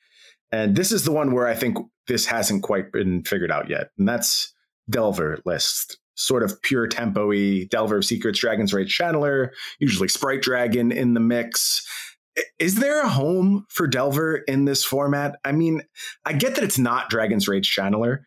[0.53, 3.89] And this is the one where I think this hasn't quite been figured out yet.
[3.97, 4.53] And that's
[4.87, 5.97] Delver list.
[6.13, 11.15] Sort of pure tempo y Delver of Secrets, Dragon's Rage Channeler, usually Sprite Dragon in
[11.15, 11.83] the mix.
[12.59, 15.39] Is there a home for Delver in this format?
[15.43, 15.81] I mean,
[16.23, 18.19] I get that it's not Dragon's Rage Channeler,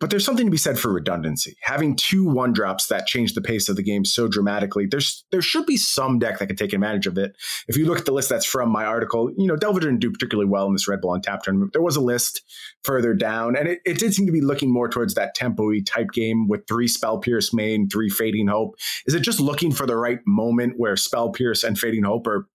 [0.00, 1.56] but there's something to be said for redundancy.
[1.62, 5.42] Having two one drops that change the pace of the game so dramatically, there's there
[5.42, 7.36] should be some deck that can take advantage of it.
[7.66, 10.10] If you look at the list that's from my article, you know, Delver didn't do
[10.10, 11.72] particularly well in this Red Bull tap tournament.
[11.72, 12.42] There was a list
[12.84, 16.12] further down, and it, it did seem to be looking more towards that tempo type
[16.12, 18.76] game with three Spell Pierce main, three Fading Hope.
[19.06, 22.46] Is it just looking for the right moment where Spell Pierce and Fading Hope are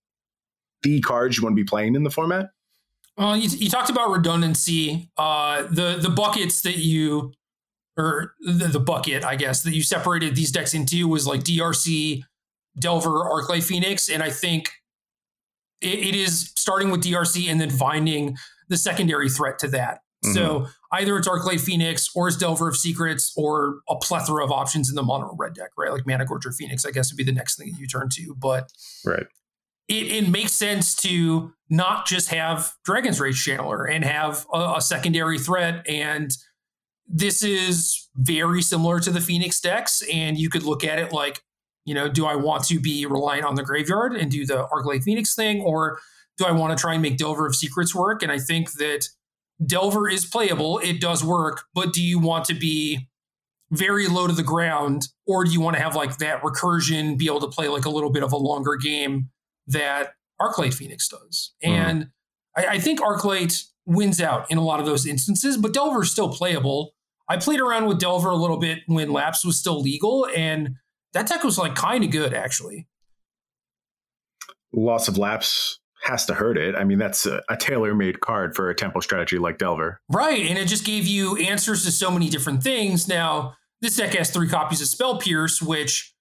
[0.83, 2.47] the cards you want to be playing in the format?
[3.17, 5.11] Well, you, you talked about redundancy.
[5.17, 7.33] Uh, the the buckets that you,
[7.95, 12.23] or the, the, bucket, I guess, that you separated these decks into was like DRC,
[12.79, 14.71] Delver, Arclight Phoenix, and I think
[15.79, 18.35] it, it is starting with DRC and then finding
[18.69, 19.99] the secondary threat to that.
[20.25, 20.33] Mm-hmm.
[20.33, 24.89] So either it's Arclight Phoenix or it's Delver of Secrets or a plethora of options
[24.89, 25.91] in the mono red deck, right?
[25.91, 28.35] Like Mana Managorger Phoenix, I guess would be the next thing that you turn to.
[28.39, 28.71] But
[29.05, 29.27] right
[29.87, 34.81] it, it, makes sense to not just have Dragon's Rage Channeler and have a, a,
[34.81, 35.85] secondary threat.
[35.87, 36.31] And
[37.07, 40.01] this is very similar to the Phoenix decks.
[40.11, 41.41] And you could look at it like,
[41.85, 45.03] you know, do I want to be reliant on the graveyard and do the Arclight
[45.03, 45.61] Phoenix thing?
[45.61, 45.99] Or
[46.37, 48.23] do I want to try and make Delver of Secrets work?
[48.23, 49.07] And I think that
[49.65, 51.63] Delver is playable, it does work.
[51.73, 53.09] But do you want to be
[53.71, 55.07] very low to the ground?
[55.27, 57.89] Or do you want to have like that recursion, be able to play like a
[57.89, 59.29] little bit of a longer game?
[59.67, 61.53] That Arclight Phoenix does.
[61.63, 61.69] Mm.
[61.69, 62.07] And
[62.57, 66.11] I, I, think Arclight wins out in a lot of those instances, but Delver is
[66.11, 66.93] still playable.
[67.29, 70.75] I played around with Delver a little bit when Lapse was still legal, and
[71.13, 72.87] that deck was like kind of good actually.
[74.73, 76.75] Loss of Lapse has to hurt it.
[76.75, 80.01] I mean, that's a, a tailor made card for a tempo strategy like Delver.
[80.09, 80.45] Right.
[80.47, 83.07] And it just gave you answers to so many different things.
[83.07, 86.12] Now, this deck has three copies of Spell Pierce, which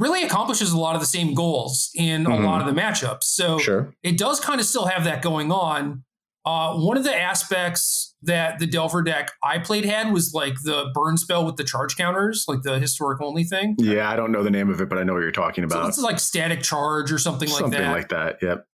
[0.00, 2.42] really accomplishes a lot of the same goals in mm-hmm.
[2.42, 3.24] a lot of the matchups.
[3.24, 3.94] So sure.
[4.02, 6.02] it does kind of still have that going on.
[6.46, 10.90] Uh, one of the aspects that the Delver deck I played had was like the
[10.94, 13.76] burn spell with the charge counters, like the historic only thing.
[13.78, 15.82] Yeah, I don't know the name of it, but I know what you're talking about.
[15.82, 18.08] So it's like static charge or something, something like that.
[18.08, 18.46] Something like that.
[18.46, 18.66] Yep.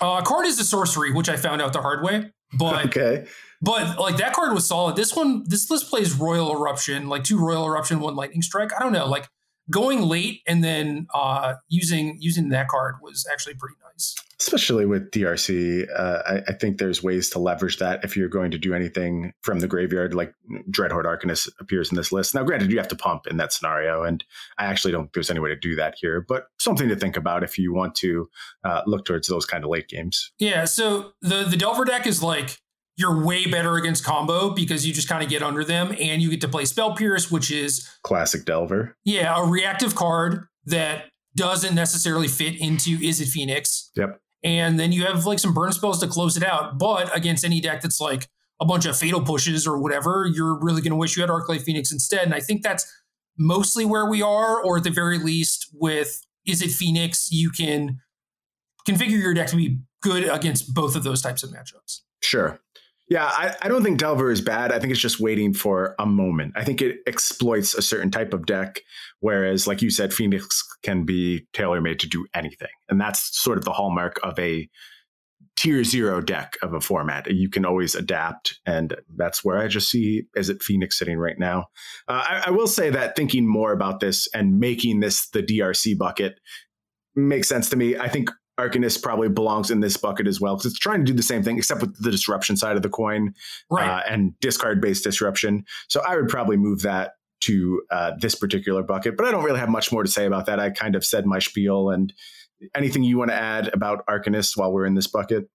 [0.00, 2.30] Uh, card is a sorcery, which I found out the hard way.
[2.56, 3.26] But okay.
[3.60, 4.94] But like that card was solid.
[4.94, 8.70] This one, this list plays Roil Eruption, like two Roil Eruption, one Lightning Strike.
[8.78, 9.28] I don't know, like
[9.70, 14.14] going late and then uh, using using that card was actually pretty nice.
[14.40, 18.52] Especially with DRC, uh, I, I, think there's ways to leverage that if you're going
[18.52, 20.32] to do anything from the graveyard, like
[20.70, 22.36] Dreadhorde Arcanist appears in this list.
[22.36, 24.22] Now, granted, you have to pump in that scenario, and
[24.56, 27.16] I actually don't think there's any way to do that here, but something to think
[27.16, 28.30] about if you want to
[28.62, 30.30] uh, look towards those kind of late games.
[30.38, 32.58] Yeah, so the the Delver deck is like
[32.98, 36.30] you're way better against combo because you just kind of get under them and you
[36.30, 38.96] get to play Spell Pierce, which is classic Delver.
[39.04, 41.04] Yeah, a reactive card that
[41.36, 43.92] doesn't necessarily fit into Izzet Phoenix.
[43.96, 44.20] Yep.
[44.42, 46.78] And then you have like some burn spells to close it out.
[46.78, 48.28] But against any deck that's like
[48.60, 51.62] a bunch of fatal pushes or whatever, you're really going to wish you had Arclight
[51.62, 52.24] Phoenix instead.
[52.24, 52.84] And I think that's
[53.38, 58.00] mostly where we are, or at the very least, with Izzet Phoenix, you can
[58.88, 62.00] configure your deck to be good against both of those types of matchups.
[62.20, 62.58] Sure.
[63.08, 64.70] Yeah, I, I don't think Delver is bad.
[64.70, 66.52] I think it's just waiting for a moment.
[66.56, 68.82] I think it exploits a certain type of deck,
[69.20, 72.68] whereas, like you said, Phoenix can be tailor made to do anything.
[72.90, 74.68] And that's sort of the hallmark of a
[75.56, 77.28] tier zero deck of a format.
[77.28, 78.60] You can always adapt.
[78.64, 81.66] And that's where I just see Izzet Phoenix sitting right now.
[82.06, 85.98] Uh, I, I will say that thinking more about this and making this the DRC
[85.98, 86.38] bucket
[87.16, 87.96] makes sense to me.
[87.96, 91.12] I think Arcanist probably belongs in this bucket as well because it's trying to do
[91.16, 93.34] the same thing, except with the disruption side of the coin
[93.70, 93.88] right.
[93.88, 95.64] uh, and discard based disruption.
[95.88, 99.60] So I would probably move that to uh, this particular bucket, but I don't really
[99.60, 100.58] have much more to say about that.
[100.58, 101.90] I kind of said my spiel.
[101.90, 102.12] And
[102.74, 105.48] anything you want to add about Arcanist while we're in this bucket?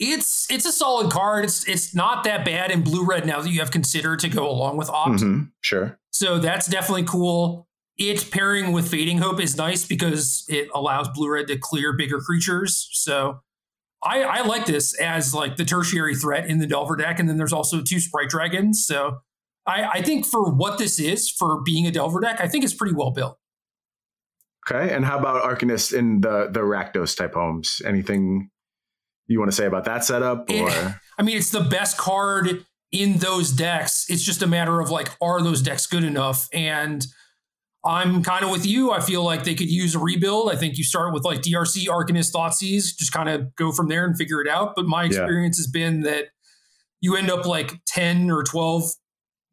[0.00, 1.44] It's it's a solid card.
[1.44, 4.50] It's it's not that bad in blue red now that you have considered to go
[4.50, 5.20] along with Opt.
[5.20, 6.00] Mm-hmm, sure.
[6.10, 7.68] So that's definitely cool.
[7.96, 12.18] It pairing with Fading Hope is nice because it allows blue red to clear bigger
[12.18, 12.88] creatures.
[12.92, 13.40] So
[14.02, 17.36] I, I like this as like the tertiary threat in the Delver deck, and then
[17.36, 18.84] there's also two Sprite Dragons.
[18.84, 19.20] So
[19.66, 22.74] I, I think for what this is for being a Delver deck, I think it's
[22.74, 23.38] pretty well built.
[24.68, 27.80] Okay, and how about Arcanist in the the Rakdos type homes?
[27.84, 28.50] Anything
[29.26, 30.50] you want to say about that setup?
[30.50, 34.06] Eh, or it, I mean, it's the best card in those decks.
[34.08, 36.48] It's just a matter of like, are those decks good enough?
[36.52, 37.06] And
[37.84, 38.92] I'm kind of with you.
[38.92, 40.50] I feel like they could use a rebuild.
[40.50, 44.06] I think you start with like DRC, Arcanist, Thoughtseize, just kind of go from there
[44.06, 44.74] and figure it out.
[44.74, 45.60] But my experience yeah.
[45.60, 46.28] has been that
[47.00, 48.90] you end up like 10 or 12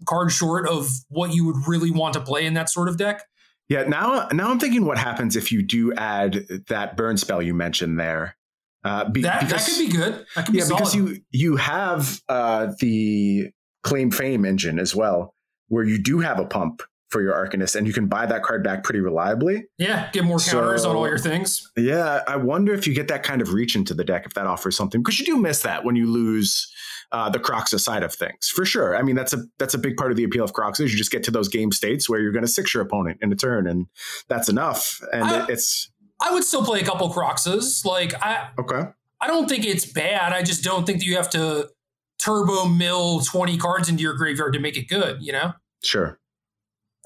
[0.06, 3.24] cards short of what you would really want to play in that sort of deck.
[3.68, 7.54] Yeah, now now I'm thinking what happens if you do add that burn spell you
[7.54, 8.36] mentioned there.
[8.84, 10.26] Uh, be, that, because, that could be good.
[10.36, 13.52] That could yeah, because you you have uh, the
[13.84, 15.36] claim fame engine as well,
[15.68, 18.64] where you do have a pump for your Arcanist, and you can buy that card
[18.64, 19.66] back pretty reliably.
[19.78, 21.70] Yeah, get more counters so, on all your things.
[21.78, 24.48] Yeah, I wonder if you get that kind of reach into the deck if that
[24.48, 26.72] offers something because you do miss that when you lose
[27.12, 28.96] uh, the Kroxa side of things for sure.
[28.96, 30.98] I mean, that's a that's a big part of the appeal of Kroxa is you
[30.98, 33.36] just get to those game states where you're going to six your opponent in a
[33.36, 33.88] turn, and
[34.30, 35.02] that's enough.
[35.12, 37.84] And I, it's I would still play a couple Kroxas.
[37.86, 38.84] Like I okay,
[39.20, 40.32] I don't think it's bad.
[40.32, 41.70] I just don't think that you have to
[42.20, 45.22] turbo mill twenty cards into your graveyard to make it good.
[45.22, 45.54] You know.
[45.84, 46.21] Sure.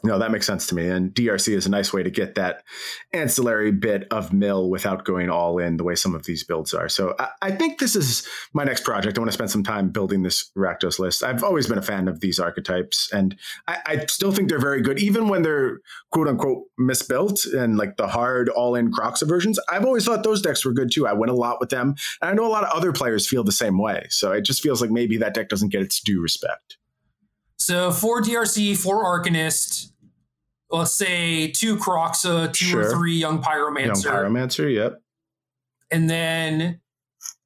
[0.03, 0.87] No, that makes sense to me.
[0.87, 2.63] And DRC is a nice way to get that
[3.13, 6.89] ancillary bit of mill without going all in the way some of these builds are.
[6.89, 9.17] So I, I think this is my next project.
[9.17, 11.23] I want to spend some time building this Rakdos list.
[11.23, 13.35] I've always been a fan of these archetypes, and
[13.67, 15.79] I, I still think they're very good, even when they're
[16.11, 19.59] quote unquote misbuilt and like the hard all in Kroxa versions.
[19.69, 21.07] I've always thought those decks were good too.
[21.07, 21.95] I win a lot with them.
[22.21, 24.05] And I know a lot of other players feel the same way.
[24.09, 26.77] So it just feels like maybe that deck doesn't get its due respect.
[27.65, 29.91] So four DRC, four Arcanist,
[30.69, 32.81] let's say two Kroxa, two sure.
[32.81, 34.03] or three Young Pyromancer.
[34.03, 35.01] Young Pyromancer, yep.
[35.89, 36.79] And then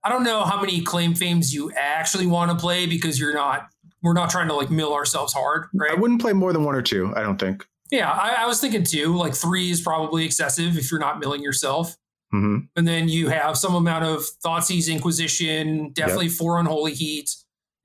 [0.04, 3.70] I don't know how many claim fames you actually want to play because you're not
[4.04, 5.92] we're not trying to like mill ourselves hard, right?
[5.92, 7.66] I wouldn't play more than one or two, I don't think.
[7.90, 9.16] Yeah, I, I was thinking two.
[9.16, 11.96] Like three is probably excessive if you're not milling yourself.
[12.34, 12.66] Mm-hmm.
[12.76, 16.36] And then you have some amount of Thoughtseize Inquisition, definitely yep.
[16.36, 17.34] four Unholy Heat.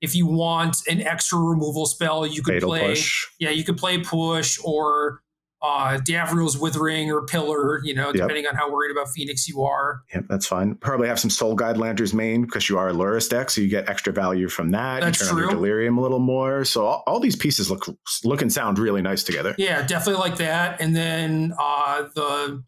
[0.01, 2.89] If you want an extra removal spell, you could Fatal play.
[2.89, 3.27] Push.
[3.39, 5.21] Yeah, you could play push or
[5.65, 8.53] uh, Davriel's Withering or Pillar, you know, depending yep.
[8.53, 10.01] on how worried about Phoenix you are.
[10.13, 10.75] Yep, that's fine.
[10.75, 13.67] Probably have some Soul Guide Lanterns main because you are a Lurrus deck, so you
[13.67, 15.01] get extra value from that.
[15.01, 15.43] That's you turn true.
[15.45, 16.65] On your Delirium a little more.
[16.65, 17.87] So all, all, these pieces look
[18.23, 19.55] look and sound really nice together.
[19.57, 20.81] Yeah, definitely like that.
[20.81, 22.63] And then uh, the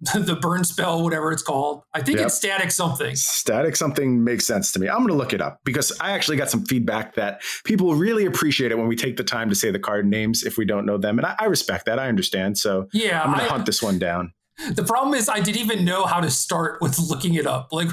[0.14, 1.82] the burn spell, whatever it's called.
[1.92, 2.28] I think yep.
[2.28, 3.14] it's static something.
[3.16, 4.88] Static something makes sense to me.
[4.88, 8.24] I'm going to look it up because I actually got some feedback that people really
[8.24, 10.86] appreciate it when we take the time to say the card names if we don't
[10.86, 11.18] know them.
[11.18, 11.98] And I, I respect that.
[11.98, 12.56] I understand.
[12.56, 14.32] So yeah, I'm going to hunt this one down.
[14.72, 17.72] The problem is I didn't even know how to start with looking it up.
[17.72, 17.88] Like,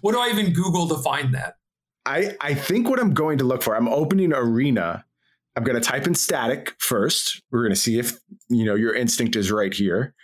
[0.00, 1.56] what do I even Google to find that?
[2.06, 5.04] I, I think what I'm going to look for, I'm opening Arena.
[5.56, 7.42] I'm going to type in static first.
[7.50, 10.14] We're going to see if, you know, your instinct is right here.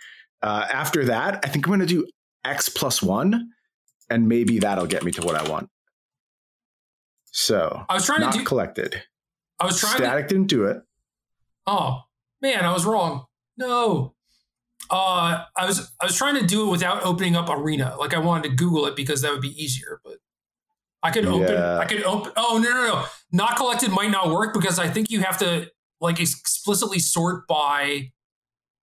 [0.43, 2.05] Uh, after that, I think I'm going to do
[2.43, 3.49] X plus one,
[4.09, 5.69] and maybe that'll get me to what I want.
[7.31, 8.45] So I was trying not to do.
[8.45, 9.01] collected.
[9.59, 10.03] I was trying to.
[10.03, 10.81] Static didn't do it.
[11.65, 12.01] Oh
[12.41, 13.25] man, I was wrong.
[13.57, 14.15] No.
[14.89, 17.95] Uh, I was I was trying to do it without opening up Arena.
[17.97, 20.01] Like I wanted to Google it because that would be easier.
[20.03, 20.17] But
[21.01, 21.53] I could open.
[21.53, 21.77] Yeah.
[21.77, 22.33] I could open.
[22.35, 23.05] Oh no no no!
[23.31, 25.71] Not collected might not work because I think you have to
[26.01, 28.11] like explicitly sort by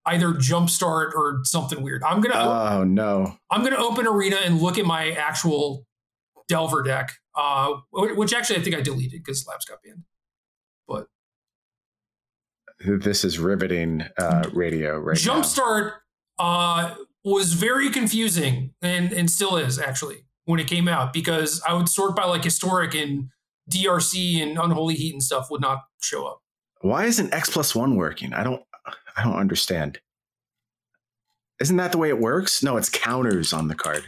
[0.06, 2.02] either jumpstart or something weird.
[2.02, 3.36] I'm gonna Oh no.
[3.50, 5.86] I'm gonna open Arena and look at my actual
[6.48, 10.02] Delver deck, uh, which actually I think I deleted because Lapse got banned.
[10.88, 11.06] But
[13.02, 15.34] This is riveting uh, radio right now.
[15.34, 15.92] Jumpstart
[16.38, 16.94] uh,
[17.24, 21.88] was very confusing and and still is actually when it came out because I would
[21.88, 23.28] sort by like historic and
[23.70, 26.40] DRC and unholy heat and stuff would not show up.
[26.80, 28.32] Why isn't X plus one working?
[28.32, 28.62] I don't
[29.16, 30.00] I don't understand.
[31.60, 32.62] Isn't that the way it works?
[32.62, 34.04] No, it's counters on the card.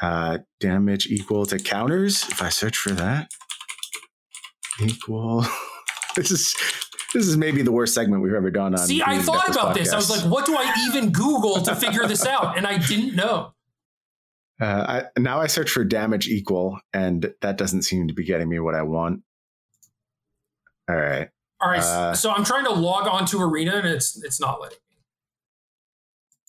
[0.00, 2.24] Uh, damage equal to counters.
[2.28, 3.28] If I search for that,
[4.80, 5.44] equal.
[6.16, 6.54] this is
[7.14, 8.86] this is maybe the worst segment we've ever done on.
[8.86, 9.92] See, I thought about this.
[9.92, 12.56] I was like, what do I even Google to figure this out?
[12.56, 13.52] And I didn't know.
[14.58, 18.48] Uh, I, now I search for damage equal, and that doesn't seem to be getting
[18.48, 19.20] me what I want.
[20.88, 21.28] All right.
[21.60, 24.60] All right, Uh, so I'm trying to log on to Arena and it's it's not
[24.60, 24.76] letting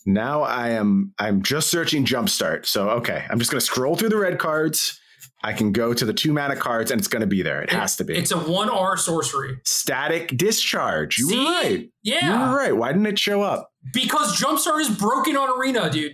[0.06, 0.12] me.
[0.14, 2.66] Now I am I'm just searching jumpstart.
[2.66, 4.98] So okay, I'm just gonna scroll through the red cards.
[5.44, 7.62] I can go to the two mana cards and it's gonna be there.
[7.62, 8.16] It has to be.
[8.16, 9.58] It's a one R sorcery.
[9.64, 11.18] Static discharge.
[11.18, 11.38] You See?
[11.38, 11.88] were right.
[12.02, 12.76] Yeah, You were right.
[12.76, 13.70] Why didn't it show up?
[13.94, 16.12] because Jumpstart is broken on Arena, dude.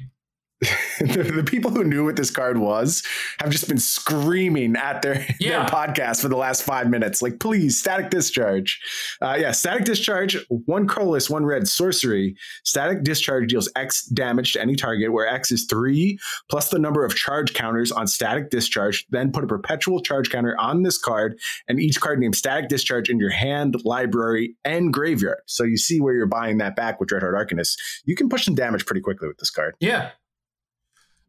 [1.00, 3.02] the, the people who knew what this card was
[3.40, 5.60] have just been screaming at their, Yeah.
[5.60, 7.22] their podcast for the last five minutes.
[7.22, 8.80] Like, please, static discharge.
[9.20, 12.36] Uh, yeah, static discharge, one colorless, one red sorcery.
[12.64, 16.18] Static discharge deals X damage to any target, where X is three
[16.50, 19.06] plus the number of charge counters on static discharge.
[19.10, 21.38] Then put a perpetual charge counter on this card,
[21.68, 25.38] and each card named static discharge in your hand, library, and graveyard.
[25.46, 27.76] So you see where you're buying that back with Dreadhorn Arcanist.
[28.04, 29.74] You can push some damage pretty quickly with this card.
[29.80, 30.10] Yeah.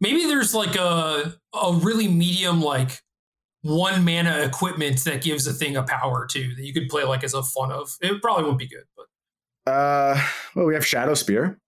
[0.01, 3.01] Maybe there's like a a really medium like
[3.61, 7.23] one mana equipment that gives a thing a power too that you could play like
[7.23, 7.95] as a fun of.
[8.01, 10.21] It probably won't be good, but Uh,
[10.55, 11.59] well, we have Shadow Spear.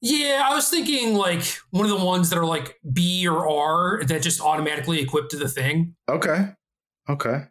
[0.00, 4.02] yeah, I was thinking like one of the ones that are like B or R
[4.04, 5.94] that just automatically equip to the thing.
[6.08, 6.48] Okay.
[7.08, 7.44] Okay.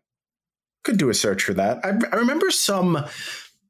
[0.83, 1.79] Could do a search for that.
[1.85, 3.05] I, I remember some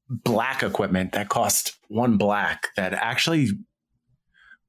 [0.09, 3.49] black equipment that cost one black that actually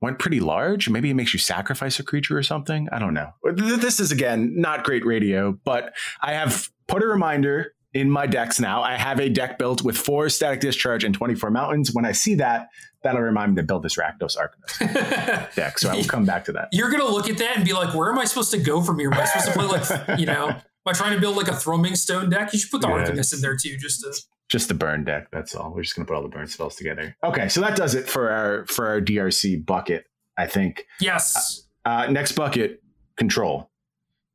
[0.03, 0.91] went pretty large.
[0.91, 2.89] Maybe it makes you sacrifice a creature or something.
[2.93, 3.31] I don't know.
[3.55, 8.59] This is, again, not great radio, but I have put a reminder in my decks
[8.59, 8.83] now.
[8.83, 11.93] I have a deck built with four static discharge and 24 mountains.
[11.93, 12.69] When I see that,
[13.03, 15.79] that'll remind me to build this Rakdos Arcanist deck.
[15.79, 16.69] So I will come back to that.
[16.73, 18.99] You're gonna look at that and be like, where am I supposed to go from
[18.99, 19.13] here?
[19.13, 20.57] Am I supposed to play like you know?
[20.85, 22.53] I trying to build like a thrumming stone deck?
[22.53, 23.09] You should put the Yeah.
[23.09, 24.13] In there too, just to
[24.49, 25.29] just the burn deck.
[25.31, 25.73] That's all.
[25.75, 27.17] We're just gonna put all the burn spells together.
[27.25, 30.05] Okay, so that does it for our for our DRC bucket.
[30.37, 30.87] I think.
[31.01, 31.67] yes.
[31.85, 32.81] Uh, next bucket,
[33.17, 33.71] control.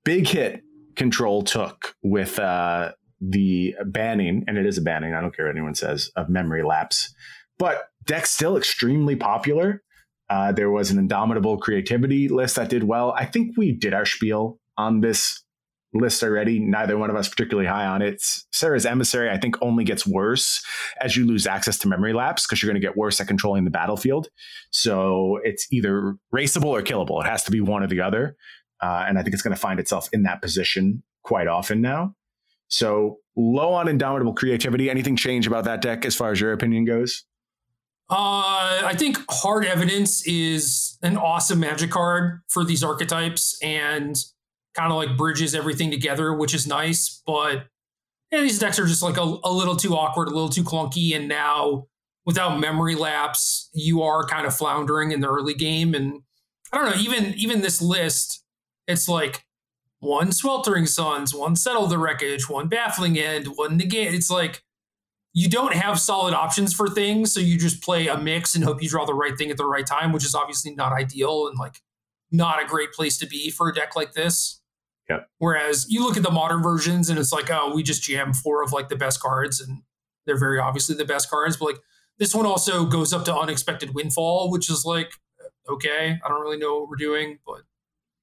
[0.04, 0.62] Big hit
[0.96, 2.92] control took with uh,
[3.22, 5.14] the banning, and it is a banning.
[5.14, 7.14] I don't care what anyone says of memory lapse,
[7.58, 9.82] but deck's still extremely popular.
[10.30, 13.12] Uh, there was an indomitable creativity list that did well.
[13.14, 15.44] I think we did our spiel on this
[15.94, 16.60] list already.
[16.60, 18.22] Neither one of us particularly high on it.
[18.52, 20.64] Serra's emissary, I think, only gets worse
[21.02, 23.66] as you lose access to memory lapse because you're going to get worse at controlling
[23.66, 24.28] the battlefield.
[24.72, 27.24] So it's either raceable or killable.
[27.24, 28.36] It has to be one or the other.
[28.82, 32.16] Uh, and I think it's going to find itself in that position quite often now.
[32.68, 34.90] So low on indomitable creativity.
[34.90, 37.24] Anything change about that deck as far as your opinion goes?
[38.10, 44.16] Uh, I think hard evidence is an awesome magic card for these archetypes and
[44.78, 47.22] kind of like bridges everything together, which is nice.
[47.26, 47.66] But
[48.32, 51.16] yeah, these decks are just like a, a little too awkward, a little too clunky.
[51.16, 51.88] And now
[52.26, 55.96] without memory lapse, you are kind of floundering in the early game.
[55.96, 56.22] And
[56.72, 58.44] I don't know, even even this list,
[58.88, 59.46] it's like
[60.00, 64.14] one sweltering suns, one settle the wreckage, one baffling end, one negate.
[64.14, 64.64] It's like
[65.34, 68.82] you don't have solid options for things, so you just play a mix and hope
[68.82, 71.58] you draw the right thing at the right time, which is obviously not ideal and
[71.58, 71.82] like
[72.32, 74.62] not a great place to be for a deck like this.
[75.10, 75.30] Yep.
[75.38, 78.64] Whereas you look at the modern versions and it's like, oh, we just jam four
[78.64, 79.84] of like the best cards and
[80.26, 81.58] they're very obviously the best cards.
[81.58, 81.80] But like
[82.20, 86.42] this one also goes up to unexpected windfall, which is like, uh, okay, I don't
[86.42, 87.62] really know what we're doing, but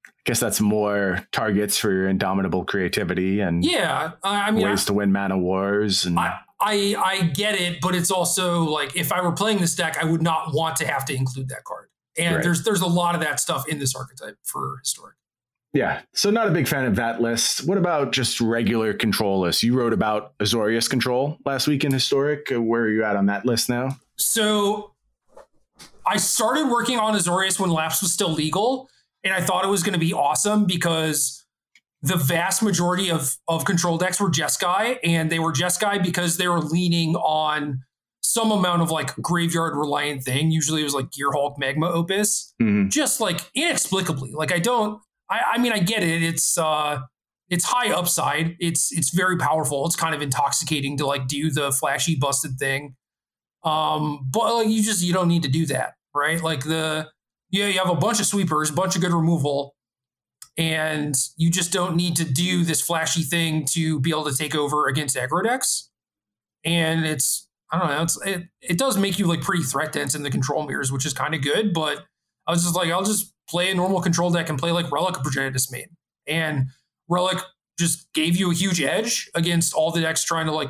[0.07, 4.71] I guess that's more targets for your indomitable creativity and yeah, I I mean, I,
[4.71, 6.05] ways to win mana wars.
[6.05, 9.75] And I, I I get it, but it's also like if I were playing this
[9.75, 11.89] deck, I would not want to have to include that card.
[12.17, 12.43] And right.
[12.43, 15.15] there's there's a lot of that stuff in this archetype for historic.
[15.75, 16.01] Yeah.
[16.13, 17.67] So not a big fan of that list.
[17.67, 19.61] What about just regular control lists?
[19.61, 22.47] You wrote about Azorius control last week in historic.
[22.49, 23.97] Where are you at on that list now?
[24.15, 24.93] So
[26.05, 28.89] I started working on Azorius when Lapse was still legal,
[29.25, 31.45] and I thought it was going to be awesome because
[32.01, 36.47] the vast majority of of control decks were Jeskai, and they were Jeskai because they
[36.47, 37.83] were leaning on
[38.21, 40.51] some amount of like graveyard reliant thing.
[40.51, 42.87] Usually it was like Gearhulk Magma Opus, mm-hmm.
[42.87, 44.31] just like inexplicably.
[44.31, 45.01] Like I don't.
[45.29, 46.23] I, I mean, I get it.
[46.23, 46.99] It's uh,
[47.49, 48.55] it's high upside.
[48.59, 49.85] It's it's very powerful.
[49.85, 52.95] It's kind of intoxicating to like do the flashy busted thing.
[53.63, 56.41] Um, but like you just you don't need to do that, right?
[56.41, 57.09] Like the
[57.49, 59.75] yeah, you have a bunch of sweepers, a bunch of good removal,
[60.57, 64.55] and you just don't need to do this flashy thing to be able to take
[64.55, 65.89] over against aggro decks.
[66.63, 70.15] And it's I don't know, it's it, it does make you like pretty threat dense
[70.15, 71.73] in the control mirrors, which is kind of good.
[71.73, 72.03] But
[72.47, 75.17] I was just like, I'll just play a normal control deck and play like Relic
[75.17, 75.87] of Progenitus main.
[76.27, 76.67] And
[77.09, 77.39] Relic
[77.77, 80.69] just gave you a huge edge against all the decks trying to like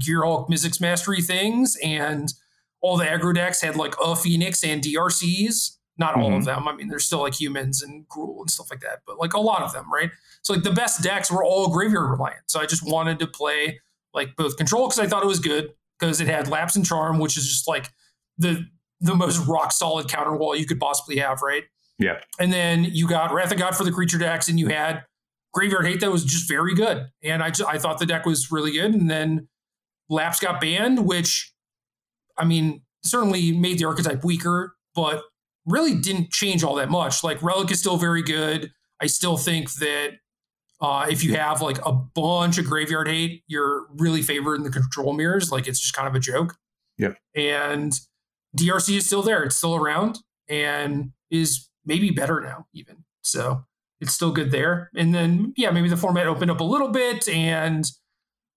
[0.00, 2.32] Gearhulk Mizzix Mastery things, and
[2.80, 5.76] all the aggro decks had like a Phoenix and DRCs.
[5.96, 6.38] Not all mm-hmm.
[6.38, 6.66] of them.
[6.66, 9.40] I mean, there's still like humans and Gruul and stuff like that, but like a
[9.40, 10.10] lot of them, right?
[10.42, 12.42] So like the best decks were all graveyard reliant.
[12.46, 13.78] So I just wanted to play
[14.12, 17.20] like both control because I thought it was good because it had lapse and charm,
[17.20, 17.90] which is just like
[18.38, 18.66] the
[19.00, 21.64] the most rock solid counter wall you could possibly have, right?
[21.98, 22.20] Yeah.
[22.38, 25.04] And then you got Wrath of God for the creature decks, and you had
[25.52, 27.08] Graveyard Hate that was just very good.
[27.22, 28.92] And I just, I thought the deck was really good.
[28.92, 29.48] And then
[30.08, 31.52] Lapse got banned, which,
[32.36, 35.22] I mean, certainly made the archetype weaker, but
[35.66, 37.22] really didn't change all that much.
[37.22, 38.72] Like Relic is still very good.
[39.00, 40.14] I still think that
[40.80, 44.70] uh, if you have like a bunch of graveyard hate, you're really favored in the
[44.70, 45.50] control mirrors.
[45.50, 46.56] Like it's just kind of a joke.
[46.98, 47.14] Yeah.
[47.34, 47.92] And
[48.56, 49.42] DRC is still there.
[49.44, 50.18] It's still around
[50.48, 53.04] and is maybe better now, even.
[53.22, 53.64] So
[54.00, 54.90] it's still good there.
[54.94, 57.84] And then, yeah, maybe the format opened up a little bit and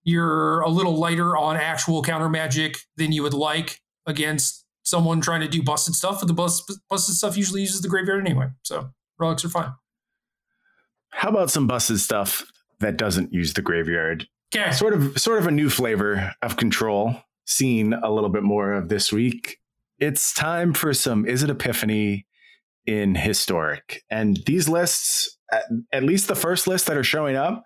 [0.04, 5.42] you're a little lighter on actual counter magic than you would like against someone trying
[5.42, 6.20] to do busted stuff.
[6.22, 8.48] But the busted stuff usually uses the graveyard anyway.
[8.64, 9.74] So relics are fine.
[11.10, 12.46] How about some busted stuff
[12.80, 14.28] that doesn't use the graveyard?
[14.56, 14.72] Okay.
[14.72, 17.16] Sort of sort of a new flavor of control.
[17.46, 19.58] Seen a little bit more of this week.
[20.00, 22.27] It's time for some Izzet Epiphany
[22.88, 24.04] in historic.
[24.10, 25.38] And these lists,
[25.94, 27.64] at, least the first list that are showing up,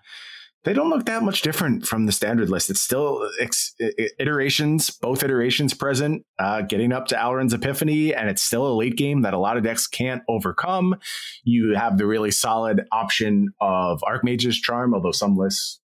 [0.64, 2.70] they don't look that much different from the standard list.
[2.70, 3.74] It's still ex-
[4.20, 8.96] iterations, both iterations present, uh, getting up to Alrund's Epiphany, and it's still a late
[8.96, 10.96] game that a lot of decks can't overcome.
[11.44, 15.80] You have the really solid option of Archmage's Charm, although some lists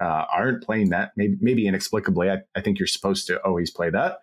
[0.00, 1.12] uh, aren't playing that.
[1.16, 4.18] Maybe, maybe inexplicably, I, I, think you're supposed to always play that.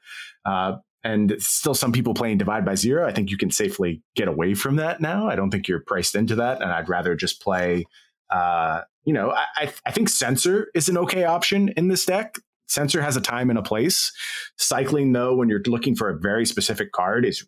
[0.46, 3.08] Uh, and still some people playing divide by zero.
[3.08, 5.28] I think you can safely get away from that now.
[5.28, 7.86] I don't think you're priced into that, and I'd rather just play
[8.32, 12.36] uh, you know, I, I think Censor is an okay option in this deck.
[12.68, 14.12] Censor has a time and a place.
[14.58, 17.46] Cycling, though, when you're looking for a very specific card, is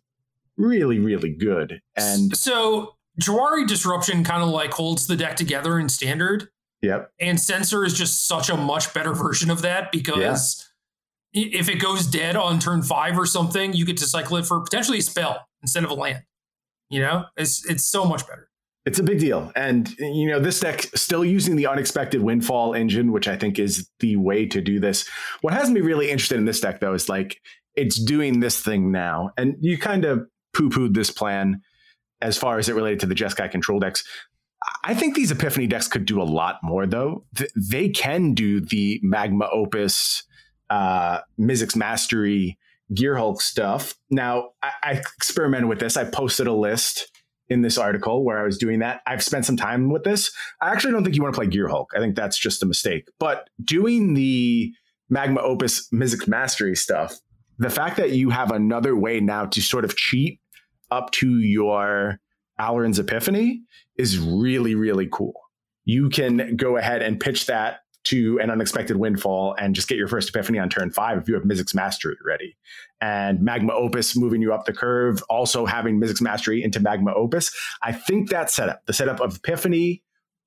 [0.56, 1.80] really, really good.
[1.96, 6.48] And so Jwari Disruption kind of like holds the deck together in standard.
[6.82, 7.10] Yep.
[7.18, 10.73] And Censor is just such a much better version of that because yeah.
[11.34, 14.60] If it goes dead on turn five or something, you get to cycle it for
[14.60, 16.22] potentially a spell instead of a land.
[16.90, 18.48] You know, it's it's so much better.
[18.86, 19.50] It's a big deal.
[19.56, 23.88] And, you know, this deck still using the unexpected windfall engine, which I think is
[24.00, 25.08] the way to do this.
[25.40, 27.40] What has me really interested in this deck, though, is like
[27.74, 29.30] it's doing this thing now.
[29.38, 31.62] And you kind of poo pooed this plan
[32.20, 34.04] as far as it related to the Jeskai control decks.
[34.84, 37.24] I think these Epiphany decks could do a lot more, though.
[37.56, 40.24] they can do the Magma Opus,
[40.70, 42.58] uh, Mizzix Mastery,
[42.92, 43.94] Gearhulk stuff.
[44.10, 45.96] Now, I, I experimented with this.
[45.96, 47.10] I posted a list
[47.48, 49.00] in this article where I was doing that.
[49.06, 50.32] I've spent some time with this.
[50.60, 51.86] I actually don't think you want to play Gearhulk.
[51.94, 53.06] I think that's just a mistake.
[53.18, 54.72] But doing the
[55.10, 57.18] Magma Opus Mizzix Mastery stuff,
[57.58, 60.40] the fact that you have another way now to sort of cheat
[60.90, 62.18] up to your
[62.58, 63.62] Alrund's Epiphany
[63.96, 65.34] is really, really cool.
[65.84, 70.08] You can go ahead and pitch that to an unexpected windfall and just get your
[70.08, 72.56] first epiphany on turn five if you have Mizzix Mastery ready.
[73.00, 77.50] And Magma Opus moving you up the curve, also having Mizzix Mastery into Magma Opus.
[77.82, 80.02] I think that setup, the setup of Epiphany,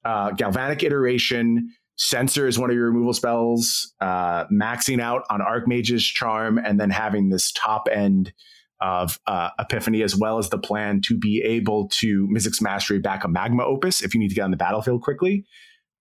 [0.05, 6.05] uh, Galvanic Iteration, Censor is one of your removal spells, uh, maxing out on Archmage's
[6.05, 8.33] Charm, and then having this top end
[8.79, 13.23] of uh, Epiphany, as well as the plan to be able to Mizzix Mastery back
[13.23, 15.43] a Magma Opus if you need to get on the battlefield quickly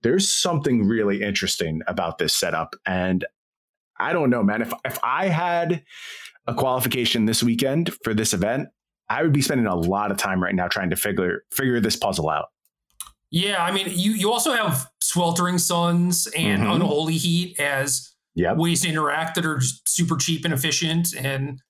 [0.03, 2.75] there's something really interesting about this setup.
[2.87, 3.25] And
[3.99, 4.63] I don't know, man.
[4.63, 5.83] If if I had
[6.47, 8.69] a qualification this weekend for this event,
[9.09, 11.97] I would be spending a lot of time right now trying to figure figure this
[11.97, 12.47] puzzle out.
[13.31, 16.73] Yeah, I mean, you you also have sweltering suns and mm-hmm.
[16.73, 18.57] unholy heat as yep.
[18.57, 21.61] ways to interact that are just super cheap and efficient, and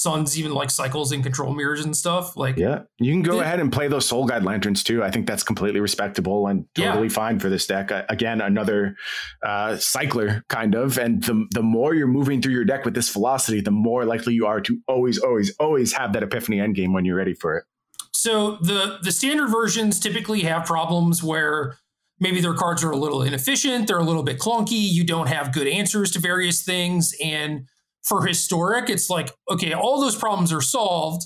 [0.00, 2.34] suns even like cycles and control mirrors and stuff.
[2.34, 5.02] Like, yeah, you can go the, ahead and play those soul guide lanterns too.
[5.02, 7.12] I think that's completely respectable and totally yeah.
[7.12, 7.90] fine for this deck.
[8.08, 8.96] Again, another
[9.44, 13.10] uh, cycler kind of, and the the more you're moving through your deck with this
[13.10, 17.04] velocity, the more likely you are to always, always, always have that epiphany endgame when
[17.04, 17.64] you're ready for it.
[18.12, 21.76] So the the standard versions typically have problems where
[22.18, 25.52] maybe their cards are a little inefficient, they're a little bit clunky, you don't have
[25.52, 27.66] good answers to various things and
[28.02, 31.22] for historic it's like okay, all those problems are solved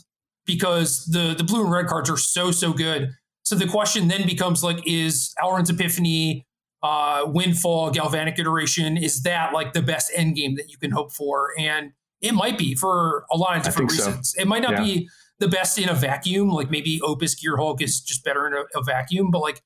[0.47, 3.11] because the the blue and red cards are so so good.
[3.43, 6.47] So the question then becomes like is Alrund's Epiphany
[6.85, 11.13] uh, Windfall, Galvanic Iteration, is that like the best end game that you can hope
[11.13, 11.53] for?
[11.59, 14.35] And it might be for a lot of different reasons.
[14.37, 14.43] So.
[14.43, 14.83] It might not yeah.
[14.85, 15.09] be
[15.39, 16.51] the best in a vacuum.
[16.51, 19.63] Like maybe Opus Gear Hulk is just better in a, a vacuum, but like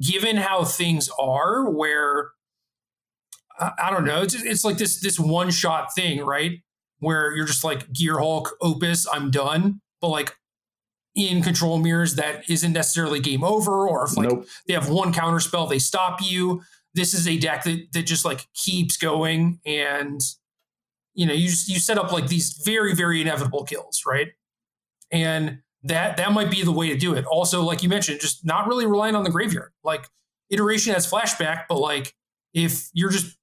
[0.00, 2.30] given how things are, where
[3.62, 6.60] I, I don't know, it's, it's like this this one shot thing, right?
[6.98, 9.80] Where you're just like Gearhulk, Opus, I'm done.
[10.00, 10.36] But like
[11.14, 14.46] in control mirrors, that isn't necessarily game over, or if like nope.
[14.66, 16.62] they have one counter spell, they stop you.
[16.94, 20.20] This is a deck that that just like keeps going and
[21.14, 24.28] you know you just you set up like these very very inevitable kills right
[25.10, 27.24] and that that might be the way to do it.
[27.26, 29.72] Also, like you mentioned, just not really relying on the graveyard.
[29.84, 30.08] Like
[30.50, 32.14] iteration has flashback, but like
[32.54, 33.36] if you're just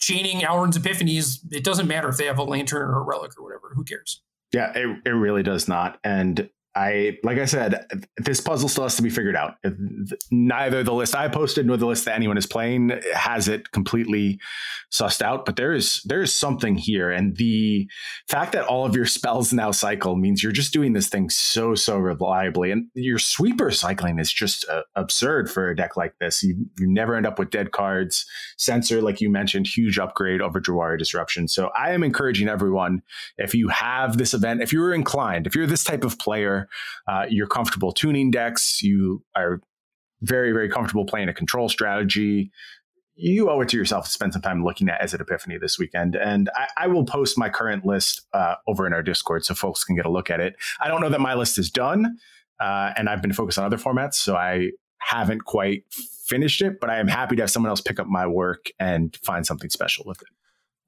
[0.00, 3.44] chaining Alrund's epiphanies, it doesn't matter if they have a lantern or a relic or
[3.44, 3.72] whatever.
[3.74, 4.22] Who cares?
[4.52, 5.98] Yeah, it, it really does not.
[6.02, 7.84] And I like I said,
[8.16, 9.54] this puzzle still has to be figured out.
[10.30, 14.38] Neither the list I posted nor the list that anyone is playing has it completely
[14.92, 15.44] sussed out.
[15.44, 17.88] But there is there is something here, and the
[18.28, 21.74] fact that all of your spells now cycle means you're just doing this thing so
[21.74, 26.42] so reliably, and your sweeper cycling is just uh, absurd for a deck like this.
[26.42, 28.24] You you never end up with dead cards.
[28.58, 31.48] Censor, like you mentioned, huge upgrade over Jwari Disruption.
[31.48, 33.02] So I am encouraging everyone
[33.38, 36.59] if you have this event, if you're inclined, if you're this type of player
[37.06, 38.82] uh, you're comfortable tuning decks.
[38.82, 39.60] You are
[40.22, 42.50] very, very comfortable playing a control strategy.
[43.14, 46.16] You owe it to yourself to spend some time looking at Izzet Epiphany this weekend.
[46.16, 49.84] And I, I will post my current list uh, over in our Discord so folks
[49.84, 50.56] can get a look at it.
[50.80, 52.18] I don't know that my list is done,
[52.60, 56.88] uh, and I've been focused on other formats, so I haven't quite finished it, but
[56.88, 60.04] I am happy to have someone else pick up my work and find something special
[60.06, 60.28] with it.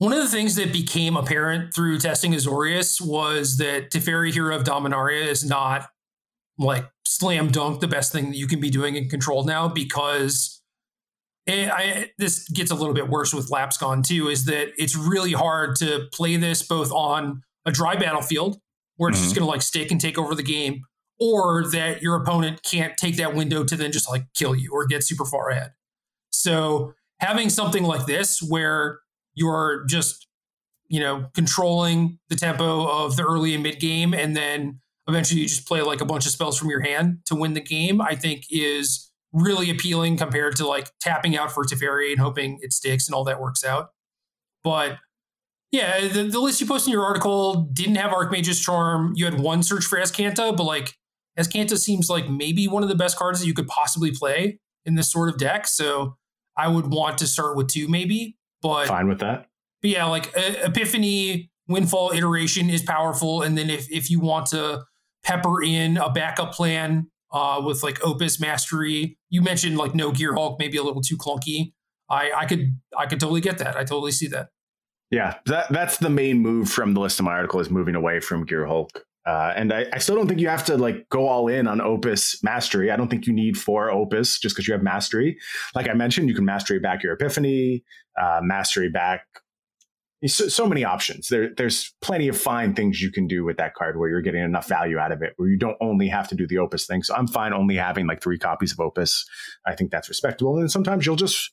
[0.03, 4.64] One of the things that became apparent through testing Azorius was that Teferi Hero of
[4.64, 5.90] Dominaria is not
[6.59, 10.61] like slam dunk the best thing that you can be doing in control now because
[11.46, 15.34] it, I, this gets a little bit worse with Lapscon too, is that it's really
[15.34, 18.59] hard to play this both on a dry battlefield
[18.96, 19.26] where it's mm-hmm.
[19.26, 20.82] just going to like stick and take over the game,
[21.20, 24.84] or that your opponent can't take that window to then just like kill you or
[24.84, 25.74] get super far ahead.
[26.30, 28.98] So having something like this where
[29.35, 30.26] you're just
[30.89, 35.49] you know controlling the tempo of the early and mid game and then eventually you
[35.49, 38.14] just play like a bunch of spells from your hand to win the game i
[38.14, 43.09] think is really appealing compared to like tapping out for Teferi and hoping it sticks
[43.09, 43.91] and all that works out.
[44.62, 44.99] But
[45.70, 49.12] yeah the, the list you posted in your article didn't have archmage's charm.
[49.16, 50.95] You had one search for Azcanta but like
[51.39, 54.97] Azcanta seems like maybe one of the best cards that you could possibly play in
[54.97, 56.16] this sort of deck so
[56.57, 59.49] i would want to start with two maybe but fine with that.
[59.83, 64.47] But yeah, like uh, Epiphany Windfall iteration is powerful, and then if if you want
[64.47, 64.85] to
[65.25, 70.57] pepper in a backup plan uh, with like Opus Mastery, you mentioned like no Gearhulk,
[70.59, 71.73] maybe a little too clunky.
[72.09, 73.77] I I could I could totally get that.
[73.77, 74.49] I totally see that.
[75.11, 78.21] Yeah, that that's the main move from the list of my article is moving away
[78.21, 78.91] from Gearhulk.
[79.25, 81.81] Uh, and I, I, still don't think you have to like go all in on
[81.81, 82.91] Opus Mastery.
[82.91, 85.39] I don't think you need four Opus just because you have Mastery.
[85.77, 87.85] Like I mentioned, you can Mastery back your Epiphany,
[88.20, 89.27] uh, Mastery back.
[90.27, 91.29] So, so many options.
[91.29, 94.43] There, there's plenty of fine things you can do with that card where you're getting
[94.43, 97.03] enough value out of it, where you don't only have to do the Opus thing.
[97.03, 99.27] So I'm fine only having like three copies of Opus.
[99.66, 100.59] I think that's respectable.
[100.59, 101.51] And sometimes you'll just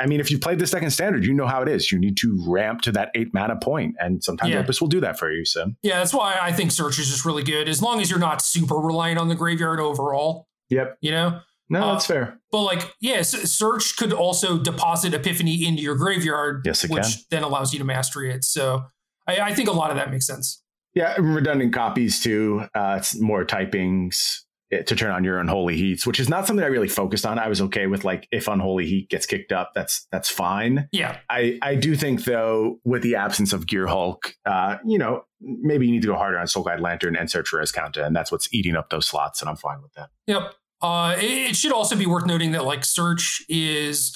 [0.00, 1.90] I mean, if you played the second standard, you know how it is.
[1.90, 4.60] You need to ramp to that eight mana point, and sometimes yeah.
[4.60, 5.44] Opus will do that for you.
[5.44, 7.68] So yeah, that's why I think Search is just really good.
[7.68, 10.48] As long as you're not super reliant on the graveyard overall.
[10.70, 10.98] Yep.
[11.00, 11.40] You know.
[11.70, 12.38] No, uh, that's fair.
[12.52, 17.12] But like, yes, yeah, Search could also deposit Epiphany into your graveyard, yes, which can.
[17.30, 18.44] then allows you to mastery it.
[18.44, 18.84] So
[19.26, 20.62] I, I, think a lot of that makes sense.
[20.94, 22.66] Yeah, redundant copies too.
[22.74, 24.44] Uh, it's more typings
[24.82, 27.38] to turn on your unholy heats, which is not something I really focused on.
[27.38, 30.88] I was okay with like if unholy heat gets kicked up, that's that's fine.
[30.92, 31.18] Yeah.
[31.30, 35.86] I I do think though, with the absence of Gear Hulk, uh, you know, maybe
[35.86, 38.32] you need to go harder on Soul Guide Lantern and Search for Azcanta, and that's
[38.32, 40.10] what's eating up those slots, and I'm fine with that.
[40.26, 40.54] Yep.
[40.84, 44.14] Uh, it, it should also be worth noting that like Search is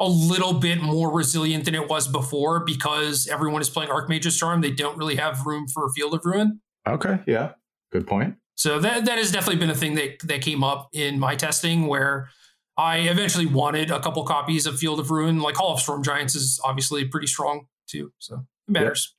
[0.00, 4.60] a little bit more resilient than it was before because everyone is playing Archmage's Charm.
[4.60, 6.60] They don't really have room for Field of Ruin.
[6.88, 7.20] Okay.
[7.24, 7.52] Yeah.
[7.92, 8.34] Good point.
[8.56, 11.86] So that that has definitely been a thing that that came up in my testing
[11.86, 12.30] where
[12.76, 15.38] I eventually wanted a couple copies of Field of Ruin.
[15.38, 19.14] Like Hall of Storm Giants is obviously pretty strong too, so it matters.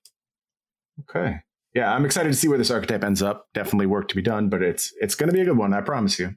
[0.98, 1.16] Yep.
[1.16, 1.38] Okay.
[1.74, 3.48] Yeah, I'm excited to see where this archetype ends up.
[3.54, 5.74] Definitely work to be done, but it's it's going to be a good one.
[5.74, 6.36] I promise you.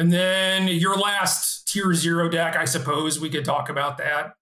[0.00, 4.32] And then your last tier zero deck, I suppose we could talk about that.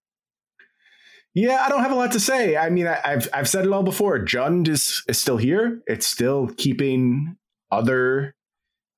[1.33, 2.55] Yeah, I don't have a lot to say.
[2.55, 4.19] I mean, I, have I've said it all before.
[4.19, 5.81] Jund is is still here.
[5.85, 7.35] It's still keeping
[7.71, 8.35] other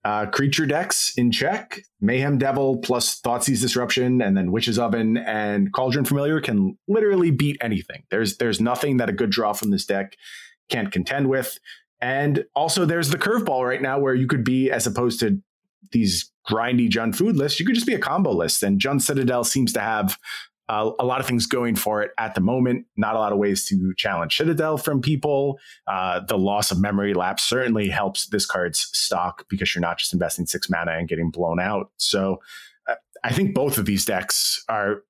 [0.05, 1.81] uh, creature decks in check.
[1.99, 7.57] Mayhem Devil plus Thoughtseize Disruption, and then Witch's Oven and Cauldron Familiar can literally beat
[7.59, 8.03] anything.
[8.11, 10.15] There's there's nothing that a good draw from this deck
[10.69, 11.57] can't contend with.
[11.99, 15.41] And also, there's the curveball right now where you could be, as opposed to
[15.91, 17.59] these grindy Jund food list.
[17.59, 18.63] you could just be a combo list.
[18.63, 20.17] And Jund Citadel seems to have
[20.69, 22.85] uh, a lot of things going for it at the moment.
[22.95, 25.59] Not a lot of ways to challenge Citadel from people.
[25.85, 30.13] Uh, the loss of memory lapse certainly helps this card's stock because you're not just
[30.13, 31.91] investing six mana and getting blown out.
[31.97, 32.39] So
[32.87, 35.03] uh, I think both of these decks are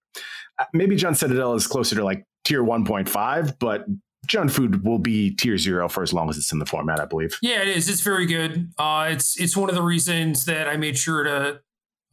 [0.57, 3.85] uh, maybe Jund Citadel is closer to like tier 1.5, but
[4.27, 7.05] Jund Food will be tier zero for as long as it's in the format, I
[7.05, 7.37] believe.
[7.41, 7.89] Yeah, it is.
[7.89, 8.71] It's very good.
[8.77, 11.59] Uh, it's it's one of the reasons that I made sure to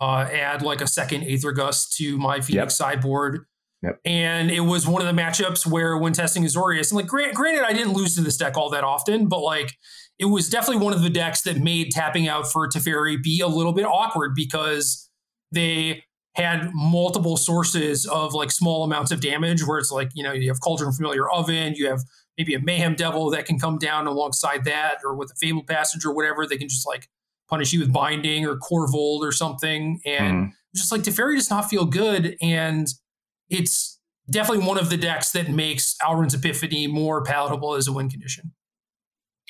[0.01, 2.71] uh, add like a second Aether Gust to my Phoenix yep.
[2.73, 3.45] sideboard.
[3.83, 4.01] Yep.
[4.05, 7.65] And it was one of the matchups where when testing Azorius, and like grant, granted,
[7.65, 9.77] I didn't lose to this deck all that often, but like
[10.19, 13.47] it was definitely one of the decks that made tapping out for Teferi be a
[13.47, 15.09] little bit awkward because
[15.53, 16.03] they
[16.39, 20.49] had multiple sources of like small amounts of damage where it's like, you know, you
[20.49, 22.01] have Cauldron Familiar Oven, you have
[22.39, 26.05] maybe a Mayhem Devil that can come down alongside that, or with a Fabled Passage
[26.05, 27.09] or whatever, they can just like
[27.51, 30.01] punish you with binding or Korvold or something.
[30.07, 30.53] And mm.
[30.77, 32.37] just like Teferi does not feel good.
[32.41, 32.87] And
[33.51, 33.99] it's
[34.31, 38.53] definitely one of the decks that makes Alrund's Epiphany more palatable as a win condition.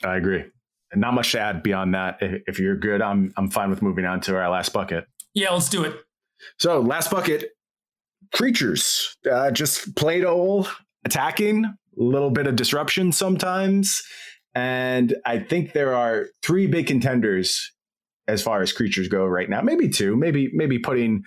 [0.03, 0.45] I agree.
[0.91, 2.17] And not much to add beyond that.
[2.21, 5.05] If you're good, I'm I'm fine with moving on to our last bucket.
[5.35, 6.01] Yeah, let's do it.
[6.59, 7.51] So last bucket,
[8.33, 9.17] creatures.
[9.31, 10.71] Uh, just play old
[11.05, 14.03] attacking, a little bit of disruption sometimes.
[14.55, 17.73] And I think there are three big contenders
[18.27, 19.63] as far as creatures go right now.
[19.63, 21.23] Maybe two, maybe maybe putting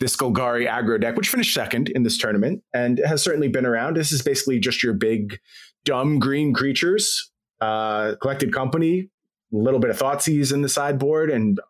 [0.00, 3.96] this Golgari aggro deck, which finished second in this tournament and has certainly been around.
[3.96, 5.38] This is basically just your big
[5.84, 9.10] dumb green creatures, uh, collected company,
[9.52, 11.60] a little bit of Thoughtseize in the sideboard, and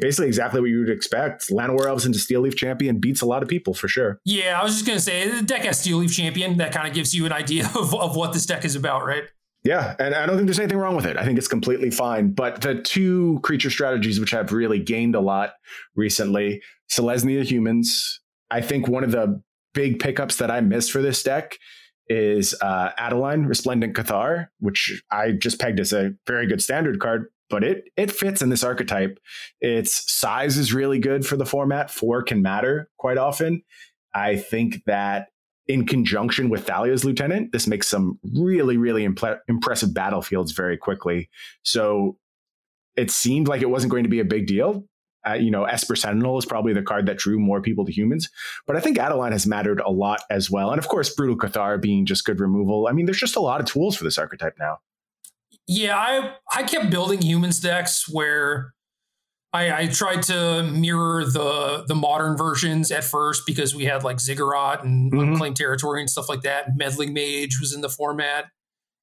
[0.00, 1.48] basically exactly what you would expect.
[1.50, 4.20] Llanowar Elves into Steel Leaf Champion beats a lot of people for sure.
[4.24, 6.58] Yeah, I was just gonna say the deck has Steel Leaf Champion.
[6.58, 9.24] That kind of gives you an idea of, of what this deck is about, right?
[9.64, 11.16] Yeah, and I don't think there's anything wrong with it.
[11.16, 12.32] I think it's completely fine.
[12.32, 15.54] But the two creature strategies which have really gained a lot
[15.96, 18.20] recently, Selesnya humans.
[18.50, 19.42] I think one of the
[19.74, 21.58] big pickups that I missed for this deck
[22.08, 27.26] is uh, Adeline, Resplendent Cathar, which I just pegged as a very good standard card,
[27.50, 29.18] but it it fits in this archetype.
[29.60, 31.90] Its size is really good for the format.
[31.90, 33.62] Four can matter quite often.
[34.14, 35.28] I think that
[35.66, 41.28] in conjunction with Thalia's lieutenant, this makes some really, really impressive battlefields very quickly.
[41.62, 42.16] So
[42.96, 44.84] it seemed like it wasn't going to be a big deal.
[45.28, 48.30] Uh, you know, Esper Sentinel is probably the card that drew more people to humans,
[48.66, 50.70] but I think Adeline has mattered a lot as well.
[50.70, 52.86] And of course, Brutal Cathar being just good removal.
[52.88, 54.78] I mean, there's just a lot of tools for this archetype now.
[55.68, 58.72] Yeah, I I kept building humans decks where
[59.52, 64.18] I, I, tried to mirror the the modern versions at first because we had like
[64.18, 65.32] Ziggurat and mm-hmm.
[65.32, 66.76] Unclaimed Territory and stuff like that.
[66.76, 68.46] Meddling Mage was in the format,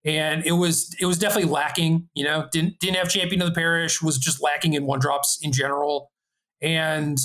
[0.04, 2.10] and it was it was definitely lacking.
[2.16, 4.02] You know, didn't didn't have Champion of the Parish.
[4.02, 6.12] Was just lacking in one drops in general,
[6.62, 7.18] and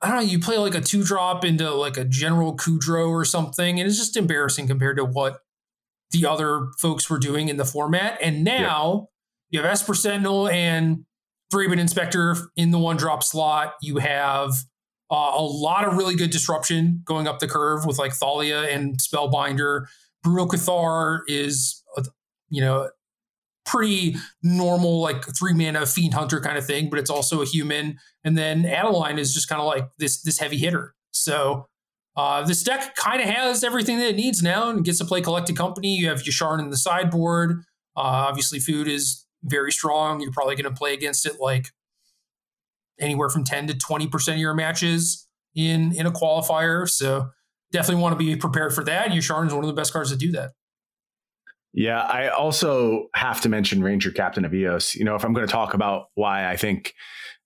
[0.00, 0.22] I don't know.
[0.22, 3.98] You play like a two drop into like a General Kudro or something, and it's
[3.98, 5.40] just embarrassing compared to what
[6.10, 8.18] the other folks were doing in the format.
[8.20, 9.08] And now
[9.50, 11.04] you have Esper Sentinel and
[11.52, 13.74] Thraben Inspector in the one drop slot.
[13.82, 14.52] You have
[15.10, 18.98] uh, a lot of really good disruption going up the curve with like Thalia and
[18.98, 19.86] Spellbinder.
[20.22, 22.04] Brutal Cathar is, a,
[22.50, 22.90] you know,
[23.64, 27.98] pretty normal, like three mana Fiend Hunter kind of thing, but it's also a human.
[28.24, 30.94] And then Adeline is just kind of like this this heavy hitter.
[31.12, 31.68] So
[32.16, 35.20] uh, this deck kind of has everything that it needs now and gets to play
[35.20, 35.96] Collected Company.
[35.96, 37.62] You have Yasharn in the sideboard.
[37.96, 40.20] Uh, obviously, food is very strong.
[40.20, 41.68] You're probably going to play against it like
[42.98, 46.88] anywhere from 10 to 20% of your matches in in a qualifier.
[46.88, 47.30] So
[47.72, 49.10] definitely want to be prepared for that.
[49.10, 50.50] Yasharn is one of the best cards to do that.
[51.72, 54.96] Yeah, I also have to mention Ranger Captain of Eos.
[54.96, 56.94] You know, if I'm going to talk about why I think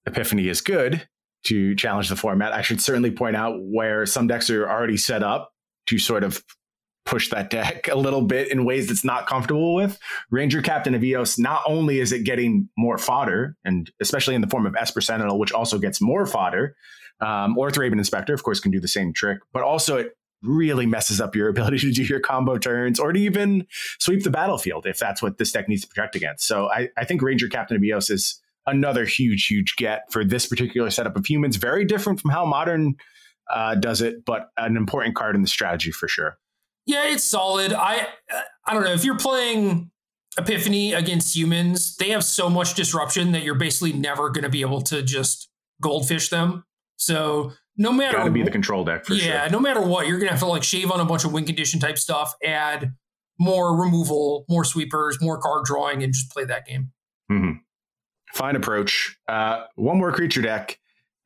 [0.06, 1.06] Epiphany is good
[1.44, 5.22] to challenge the format, I should certainly point out where some decks are already set
[5.22, 5.52] up
[5.86, 6.42] to sort of
[7.04, 9.98] push that deck a little bit in ways that's not comfortable with.
[10.30, 14.46] Ranger Captain of Eos, not only is it getting more fodder, and especially in the
[14.46, 16.76] form of Esper Sentinel, which also gets more fodder,
[17.20, 20.86] um, or Thraben Inspector, of course, can do the same trick, but also it really
[20.86, 23.66] messes up your ability to do your combo turns or to even
[23.98, 26.46] sweep the battlefield if that's what this deck needs to protect against.
[26.46, 30.46] So I, I think Ranger Captain of Eos is another huge, huge get for this
[30.46, 31.56] particular setup of humans.
[31.56, 32.94] Very different from how modern
[33.52, 36.38] uh, does it, but an important card in the strategy for sure.
[36.86, 37.72] Yeah, it's solid.
[37.72, 38.08] I
[38.66, 39.90] I don't know if you're playing
[40.36, 44.62] Epiphany against humans, they have so much disruption that you're basically never going to be
[44.62, 45.48] able to just
[45.80, 46.64] goldfish them.
[46.96, 49.52] So no matter got to be the control deck for yeah, sure.
[49.52, 51.80] no matter what, you're gonna have to like shave on a bunch of win condition
[51.80, 52.94] type stuff, add
[53.38, 56.92] more removal, more sweepers, more card drawing, and just play that game.
[57.30, 57.52] Mm-hmm.
[58.34, 59.16] Fine approach.
[59.28, 60.78] Uh, one more creature deck,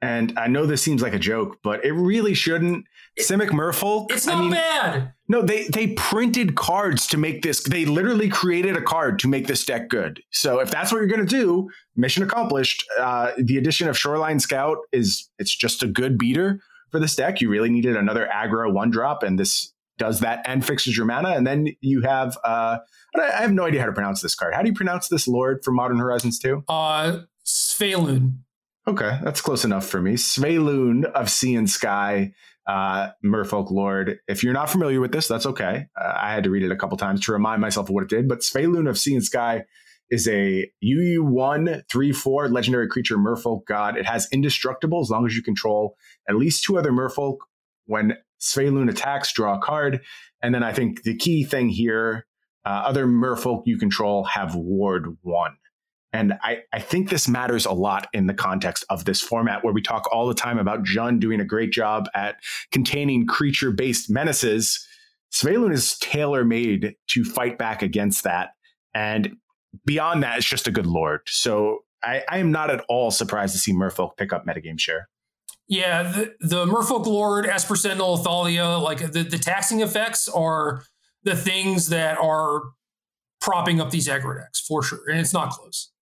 [0.03, 2.85] and I know this seems like a joke, but it really shouldn't.
[3.19, 4.13] Simic Merfolk.
[4.13, 5.13] It's not I mean, bad.
[5.27, 7.63] No, they they printed cards to make this.
[7.63, 10.23] They literally created a card to make this deck good.
[10.31, 12.85] So if that's what you're going to do, mission accomplished.
[13.01, 17.41] Uh, the addition of Shoreline Scout is it's just a good beater for this deck.
[17.41, 21.31] You really needed another aggro one drop, and this does that and fixes your mana.
[21.31, 22.79] And then you have uh,
[23.17, 24.55] I have no idea how to pronounce this card.
[24.55, 26.65] How do you pronounce this Lord for Modern Horizons 2?
[26.69, 28.39] Uh, Svyelun.
[28.87, 30.15] Okay, that's close enough for me.
[30.15, 32.33] Svyelun of Sea and Sky
[32.67, 34.19] uh, Merfolk Lord.
[34.29, 35.87] If you're not familiar with this, that's okay.
[36.01, 38.11] Uh, I had to read it a couple times to remind myself of what it
[38.11, 38.29] did.
[38.29, 39.65] But Svyelun of Sea and Sky
[40.11, 43.97] is a UU1 3 4 legendary creature Merfolk god.
[43.97, 45.97] It has indestructible as long as you control
[46.29, 47.39] at least two other Merfolk.
[47.87, 50.01] When Svyelun attacks, draw a card.
[50.43, 52.27] And then I think the key thing here
[52.65, 55.57] uh, other Merfolk you control have Ward 1.
[56.13, 59.73] And I, I think this matters a lot in the context of this format where
[59.73, 62.37] we talk all the time about Jund doing a great job at
[62.71, 64.87] containing creature based menaces.
[65.33, 68.51] Svyelun is tailor made to fight back against that.
[68.95, 69.37] And
[69.87, 71.21] beyond that, it's just a good lord.
[71.27, 75.09] So I, I am not at all surprised to see Merfolk pick up metagame share.
[75.69, 80.83] Yeah, the, the Merfolk Lord, Esper Sentinel, Thalia, like the, the taxing effects are
[81.25, 82.63] the things that are
[83.41, 85.09] propping up these aggro decks for sure.
[85.09, 85.93] And it's not close.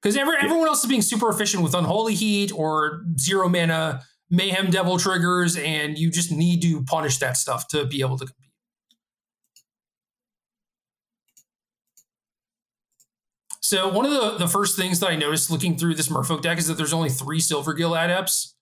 [0.00, 4.00] Because every, everyone else is being super efficient with unholy heat or zero mana
[4.30, 8.24] mayhem devil triggers and you just need to punish that stuff to be able to
[8.24, 8.36] compete.
[13.60, 16.58] So one of the, the first things that i noticed looking through this merfolk deck
[16.58, 18.56] is that there's only three silvergill adepts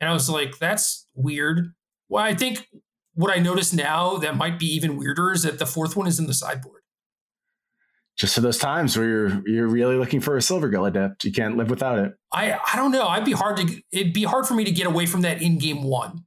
[0.00, 1.72] and i was like that's weird
[2.08, 2.68] well i think
[3.14, 6.18] what i notice now that might be even weirder is that the fourth one is
[6.18, 6.82] in the sideboard
[8.16, 11.24] just for those times where you're you're really looking for a Silvergill adept.
[11.24, 12.14] You can't live without it.
[12.32, 13.06] I I don't know.
[13.06, 15.58] I'd be hard to it'd be hard for me to get away from that in
[15.58, 16.24] game one.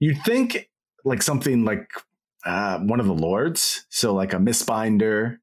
[0.00, 0.70] You'd think
[1.04, 1.88] like something like
[2.46, 5.38] uh, one of the lords, so like a Mistbinder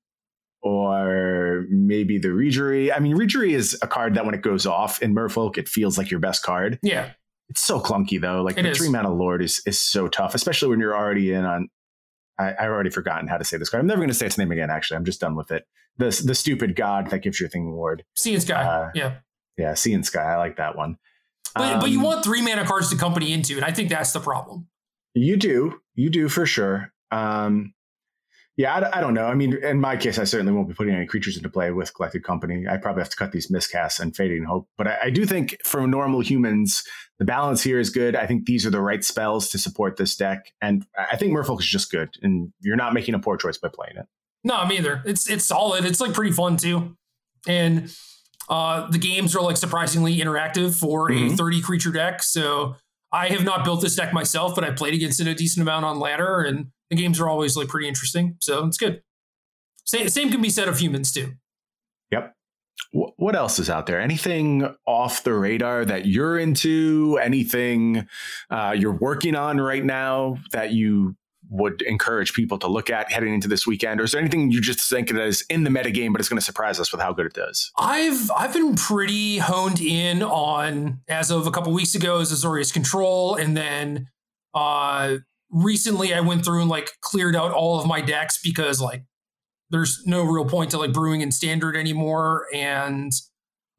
[0.65, 2.91] or maybe the Reejerey.
[2.93, 5.95] I mean, Reejerey is a card that when it goes off in Merfolk, it feels
[5.95, 6.79] like your best card.
[6.81, 7.11] Yeah.
[7.49, 8.41] It's so clunky though.
[8.41, 8.77] Like it the is.
[8.79, 11.69] three mana lord is is so tough, especially when you're already in on
[12.39, 13.81] I, have already forgotten how to say this card.
[13.81, 14.71] I'm never going to say its name again.
[14.71, 15.65] Actually, I'm just done with it.
[15.97, 18.03] The the stupid god that gives your thing ward.
[18.15, 18.63] Sea and Sky.
[18.63, 19.17] Uh, yeah.
[19.59, 20.23] Yeah, Sea and Sky.
[20.23, 20.97] I like that one.
[21.53, 23.89] But, um, but you um, want three mana cards to company into, and I think
[23.89, 24.67] that's the problem.
[25.13, 25.79] You do.
[25.93, 26.91] You do for sure.
[27.11, 27.75] Um,
[28.57, 29.25] yeah, I, I, don't know.
[29.25, 31.93] I mean, in my case, I certainly won't be putting any creatures into play with
[31.93, 32.65] Collected Company.
[32.69, 34.69] I probably have to cut these miscasts and Fading Hope.
[34.77, 36.83] But I, I, do think for normal humans,
[37.19, 38.15] the balance here is good.
[38.15, 40.53] I think these are the right spells to support this deck.
[40.61, 42.09] And I think Merfolk is just good.
[42.21, 44.05] And you're not making a poor choice by playing it.
[44.45, 45.01] No, me either.
[45.05, 45.85] It's it's solid.
[45.85, 46.95] It's like pretty fun too.
[47.47, 47.93] And
[48.47, 51.33] uh, the games are like surprisingly interactive for mm-hmm.
[51.33, 52.21] a 30 creature deck.
[52.23, 52.75] So
[53.11, 55.85] I have not built this deck myself, but I played against it a decent amount
[55.85, 58.37] on ladder and the games are always like pretty interesting.
[58.39, 59.01] So it's good.
[59.85, 61.33] Same, same can be said of humans too.
[62.11, 62.35] Yep.
[62.91, 63.99] What else is out there?
[63.99, 67.19] Anything off the radar that you're into?
[67.21, 68.07] Anything
[68.49, 71.15] uh, you're working on right now that you
[71.49, 73.99] would encourage people to look at heading into this weekend?
[73.99, 76.39] Or is there anything you just think that is in the metagame, but it's going
[76.39, 77.71] to surprise us with how good it does?
[77.77, 82.73] I've I've been pretty honed in on as of a couple weeks ago is Azorius
[82.73, 84.07] Control, and then
[84.53, 85.17] uh,
[85.51, 89.03] recently I went through and like cleared out all of my decks because like
[89.69, 92.45] there's no real point to like brewing in standard anymore.
[92.53, 93.11] And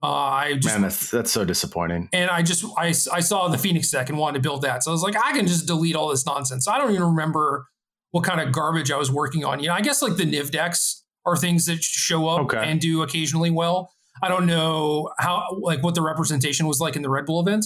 [0.02, 2.08] uh, I just Man, that's that's so disappointing.
[2.12, 4.82] and I just I, I saw the Phoenix deck and wanted to build that.
[4.82, 6.68] So I was like, I can just delete all this nonsense.
[6.68, 7.66] I don't even remember
[8.10, 9.60] what kind of garbage I was working on.
[9.60, 12.58] You know, I guess like the Niv decks are things that show up Okay.
[12.58, 13.90] and do occasionally well.
[14.22, 17.64] I don't know how like what the representation was like in the Red Bull event.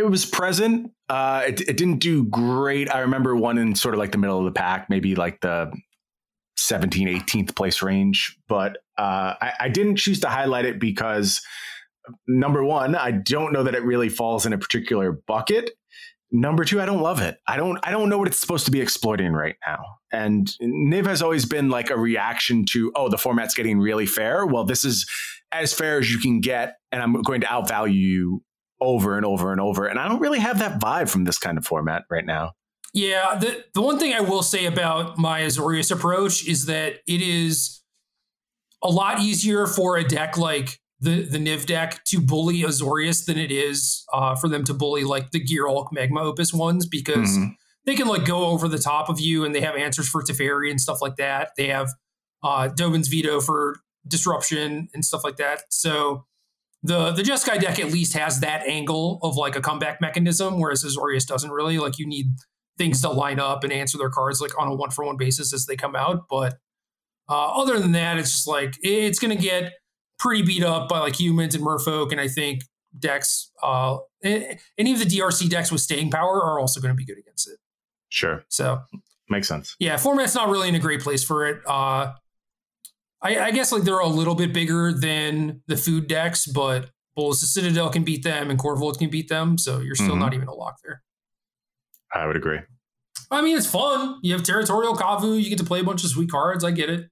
[0.00, 0.92] It was present.
[1.10, 2.90] Uh, it, it didn't do great.
[2.90, 5.70] I remember one in sort of like the middle of the pack, maybe like the
[6.56, 8.38] 17, 18th place range.
[8.48, 11.42] But uh, I, I didn't choose to highlight it because
[12.26, 15.72] number one, I don't know that it really falls in a particular bucket.
[16.32, 17.36] Number two, I don't love it.
[17.46, 17.78] I don't.
[17.82, 19.84] I don't know what it's supposed to be exploiting right now.
[20.12, 24.46] And Niv has always been like a reaction to, oh, the format's getting really fair.
[24.46, 25.06] Well, this is
[25.52, 28.42] as fair as you can get, and I'm going to outvalue you
[28.80, 29.86] over and over and over.
[29.86, 32.52] And I don't really have that vibe from this kind of format right now.
[32.92, 37.22] Yeah, the the one thing I will say about my Azorius approach is that it
[37.22, 37.82] is
[38.82, 43.38] a lot easier for a deck like the the Niv deck to bully Azorius than
[43.38, 47.54] it is uh, for them to bully like the Gearhulk Magma Opus ones because Mhm.
[47.86, 50.70] they can like go over the top of you and they have answers for Teferi
[50.70, 51.50] and stuff like that.
[51.56, 51.88] They have
[52.42, 53.76] uh, Dovin's Veto for
[54.08, 55.62] disruption and stuff like that.
[55.70, 56.24] So
[56.82, 60.84] the the Jeskai deck at least has that angle of like a comeback mechanism, whereas
[60.84, 61.78] Azorius doesn't really.
[61.78, 62.26] Like you need
[62.78, 65.52] things to line up and answer their cards like on a one for one basis
[65.52, 66.22] as they come out.
[66.30, 66.54] But
[67.28, 69.74] uh, other than that, it's just like it's going to get
[70.18, 72.10] pretty beat up by like humans and merfolk.
[72.12, 72.62] And I think
[72.98, 77.04] decks, uh, any of the DRC decks with staying power are also going to be
[77.04, 77.58] good against it.
[78.08, 78.80] Sure, So
[79.28, 79.76] makes sense.
[79.78, 81.60] yeah, format's not really in a great place for it.
[81.66, 82.12] Uh,
[83.22, 87.52] I, I guess like they're a little bit bigger than the food decks, but Bolas's
[87.52, 89.58] Citadel can beat them and Korvold can beat them.
[89.58, 90.20] So you're still Mhm.
[90.20, 91.02] not even a lock there.
[92.14, 92.60] I would agree.
[93.30, 94.18] I mean, it's fun.
[94.22, 95.40] You have territorial Kavu.
[95.40, 96.64] You get to play a bunch of sweet cards.
[96.64, 97.10] I get it.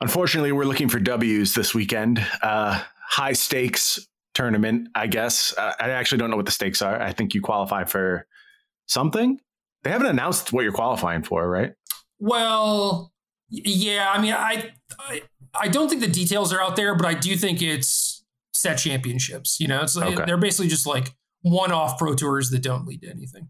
[0.00, 2.24] Unfortunately, we're looking for W's this weekend.
[2.42, 5.54] Uh, high stakes tournament, I guess.
[5.56, 7.00] Uh, I actually don't know what the stakes are.
[7.00, 8.26] I think you qualify for
[8.86, 9.40] something.
[9.82, 11.72] They haven't announced what you're qualifying for, right?
[12.18, 13.12] Well,
[13.50, 14.10] yeah.
[14.12, 15.22] I mean, I, I
[15.54, 19.58] I don't think the details are out there, but I do think it's set championships.
[19.60, 20.24] You know, it's Okay.
[20.26, 23.48] they're basically just like one-off pro tours that don't lead to anything.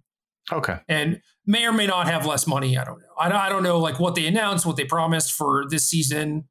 [0.51, 0.79] Okay.
[0.89, 2.79] and may or may not have less money.
[2.79, 3.07] I don't know.
[3.21, 6.49] I don't, I don't know like what they announced, what they promised for this season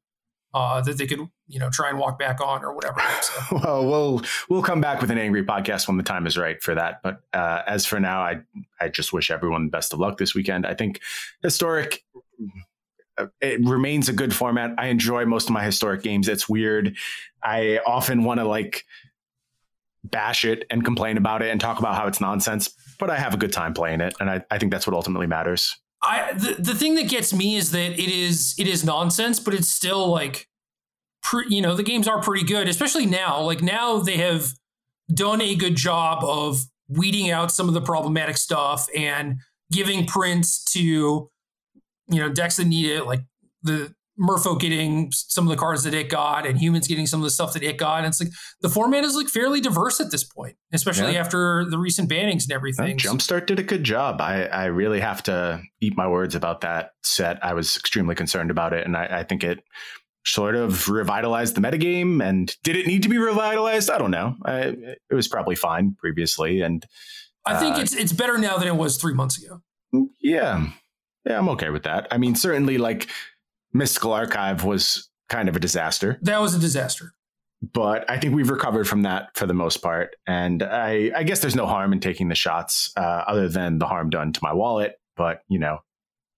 [0.54, 3.00] uh, that they could you know try and walk back on or whatever.
[3.22, 3.32] So,
[3.64, 6.74] Well, we'll we'll come back with an angry podcast when the time is right for
[6.76, 7.00] that.
[7.02, 8.36] But uh, as for now, I
[8.80, 10.64] I just wish everyone the best of luck this weekend.
[10.64, 11.00] I think
[11.42, 12.04] historic
[13.40, 14.72] it remains a good format.
[14.78, 16.28] I enjoy most of my historic games.
[16.28, 16.96] It's weird.
[17.42, 18.84] I often want to like
[20.04, 23.34] bash it and complain about it and talk about how it's nonsense, but I have
[23.34, 25.76] a good time playing it, and I, I think that's what ultimately matters.
[26.02, 29.54] I the, the thing that gets me is that it is it is nonsense, but
[29.54, 30.48] it's still like,
[31.22, 33.40] pre, you know, the games are pretty good, especially now.
[33.42, 34.52] Like now they have
[35.12, 39.38] done a good job of weeding out some of the problematic stuff and
[39.72, 41.30] giving prints to
[42.08, 43.20] you know decks that need it, like
[43.62, 47.24] the Merfolk getting some of the cards that it got, and humans getting some of
[47.24, 47.98] the stuff that it got.
[47.98, 48.30] And it's like
[48.60, 51.20] the format is like fairly diverse at this point, especially Yeah.
[51.20, 52.98] after the recent bannings and everything.
[52.98, 54.20] Jumpstart did a good job.
[54.20, 57.38] I, I really have to eat my words about that set.
[57.44, 59.60] I was extremely concerned about it, and I, I think it
[60.26, 62.20] sort of revitalized the metagame.
[62.20, 63.88] And did it need to be revitalized?
[63.88, 64.34] I don't know.
[64.44, 64.58] I,
[65.10, 66.84] it was probably fine previously, and
[67.46, 69.60] I think uh, it's it's better now than it was three months ago.
[70.20, 70.70] yeah,
[71.28, 72.08] yeah, I'm okay with that.
[72.10, 73.08] I mean, certainly, like
[73.72, 76.18] Mystical Archive was kind of a disaster.
[76.22, 77.12] That was a disaster.
[77.74, 80.16] but I think we've recovered from that for the most part.
[80.26, 83.86] And I, I guess there's no harm in taking the shots, uh, other than the
[83.86, 84.98] harm done to my wallet.
[85.16, 85.78] But you know,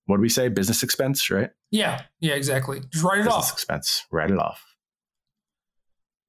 [0.07, 0.49] what do we say?
[0.49, 1.51] Business expense, right?
[1.71, 2.81] Yeah, yeah, exactly.
[2.91, 3.53] Just write it Business off.
[3.53, 4.07] expense.
[4.11, 4.65] Write it off.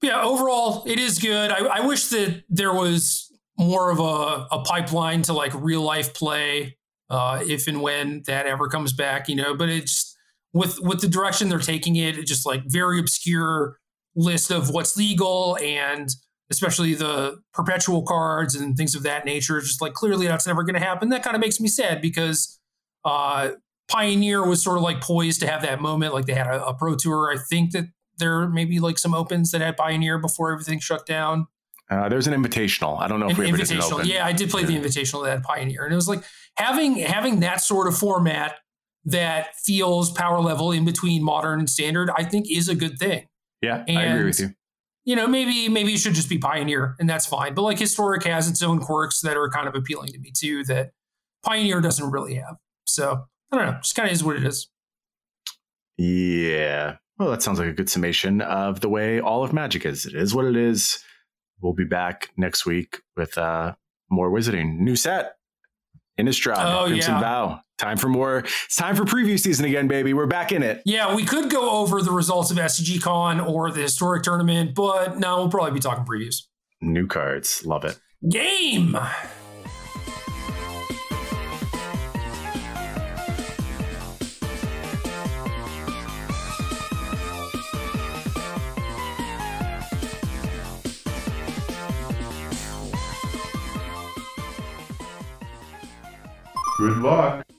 [0.02, 1.52] Yeah, overall, it is good.
[1.52, 6.14] I, I wish that there was more of a, a pipeline to like real life
[6.14, 6.78] play,
[7.12, 9.54] uh, if and when that ever comes back, you know.
[9.54, 10.18] But it's
[10.54, 13.78] with with the direction they're taking it, it's just like very obscure
[14.16, 16.10] list of what's legal and
[16.50, 19.58] especially the perpetual cards and things of that nature.
[19.58, 21.10] It's just like clearly that's never going to happen.
[21.10, 22.60] That kind of makes me sad because
[23.06, 23.52] uh,
[23.90, 26.14] Pioneer was sort of like poised to have that moment.
[26.14, 27.32] Like they had a, a pro tour.
[27.34, 27.86] I think that
[28.18, 31.48] there may be like some opens that had Pioneer before everything shut down.
[31.90, 33.02] Uh, there's an invitational.
[33.02, 33.94] I don't know if An we ever did an invitational.
[33.94, 34.08] open.
[34.08, 35.84] Yeah, I did play the invitational that had Pioneer.
[35.84, 36.24] And it was like
[36.58, 38.56] having having that sort of format
[39.06, 43.28] that feels power level in between modern and standard, I think is a good thing.
[43.62, 44.50] Yeah, I agree with you.
[45.04, 47.54] You know, maybe maybe it should just be Pioneer and that's fine.
[47.54, 50.64] But like historic has its own quirks that are kind of appealing to me too
[50.66, 50.92] that
[51.44, 52.58] Pioneer doesn't really have.
[52.86, 54.70] So I don't know, just kind of is what it is.
[55.98, 56.98] Yeah.
[57.18, 60.06] Well, that sounds like a good summation of the way all of Magic is.
[60.06, 61.04] It is what it is.
[61.62, 63.76] We'll be back next week with uh,
[64.10, 64.80] more wizarding.
[64.80, 65.34] New set.
[66.22, 66.58] Innistrad.
[66.58, 67.20] Oh, Crimson yeah.
[67.20, 67.62] Vow.
[67.78, 68.40] Time for more.
[68.40, 70.14] It's time for preview season again, baby.
[70.14, 70.82] We're back in it.
[70.86, 75.18] Yeah, we could go over the results of SCG Con or the historic tournament, but
[75.18, 76.44] no, we'll probably be talking previews.
[76.82, 77.66] New cards.
[77.66, 78.00] Love it.
[78.30, 78.96] Game.
[96.82, 97.51] Good luck.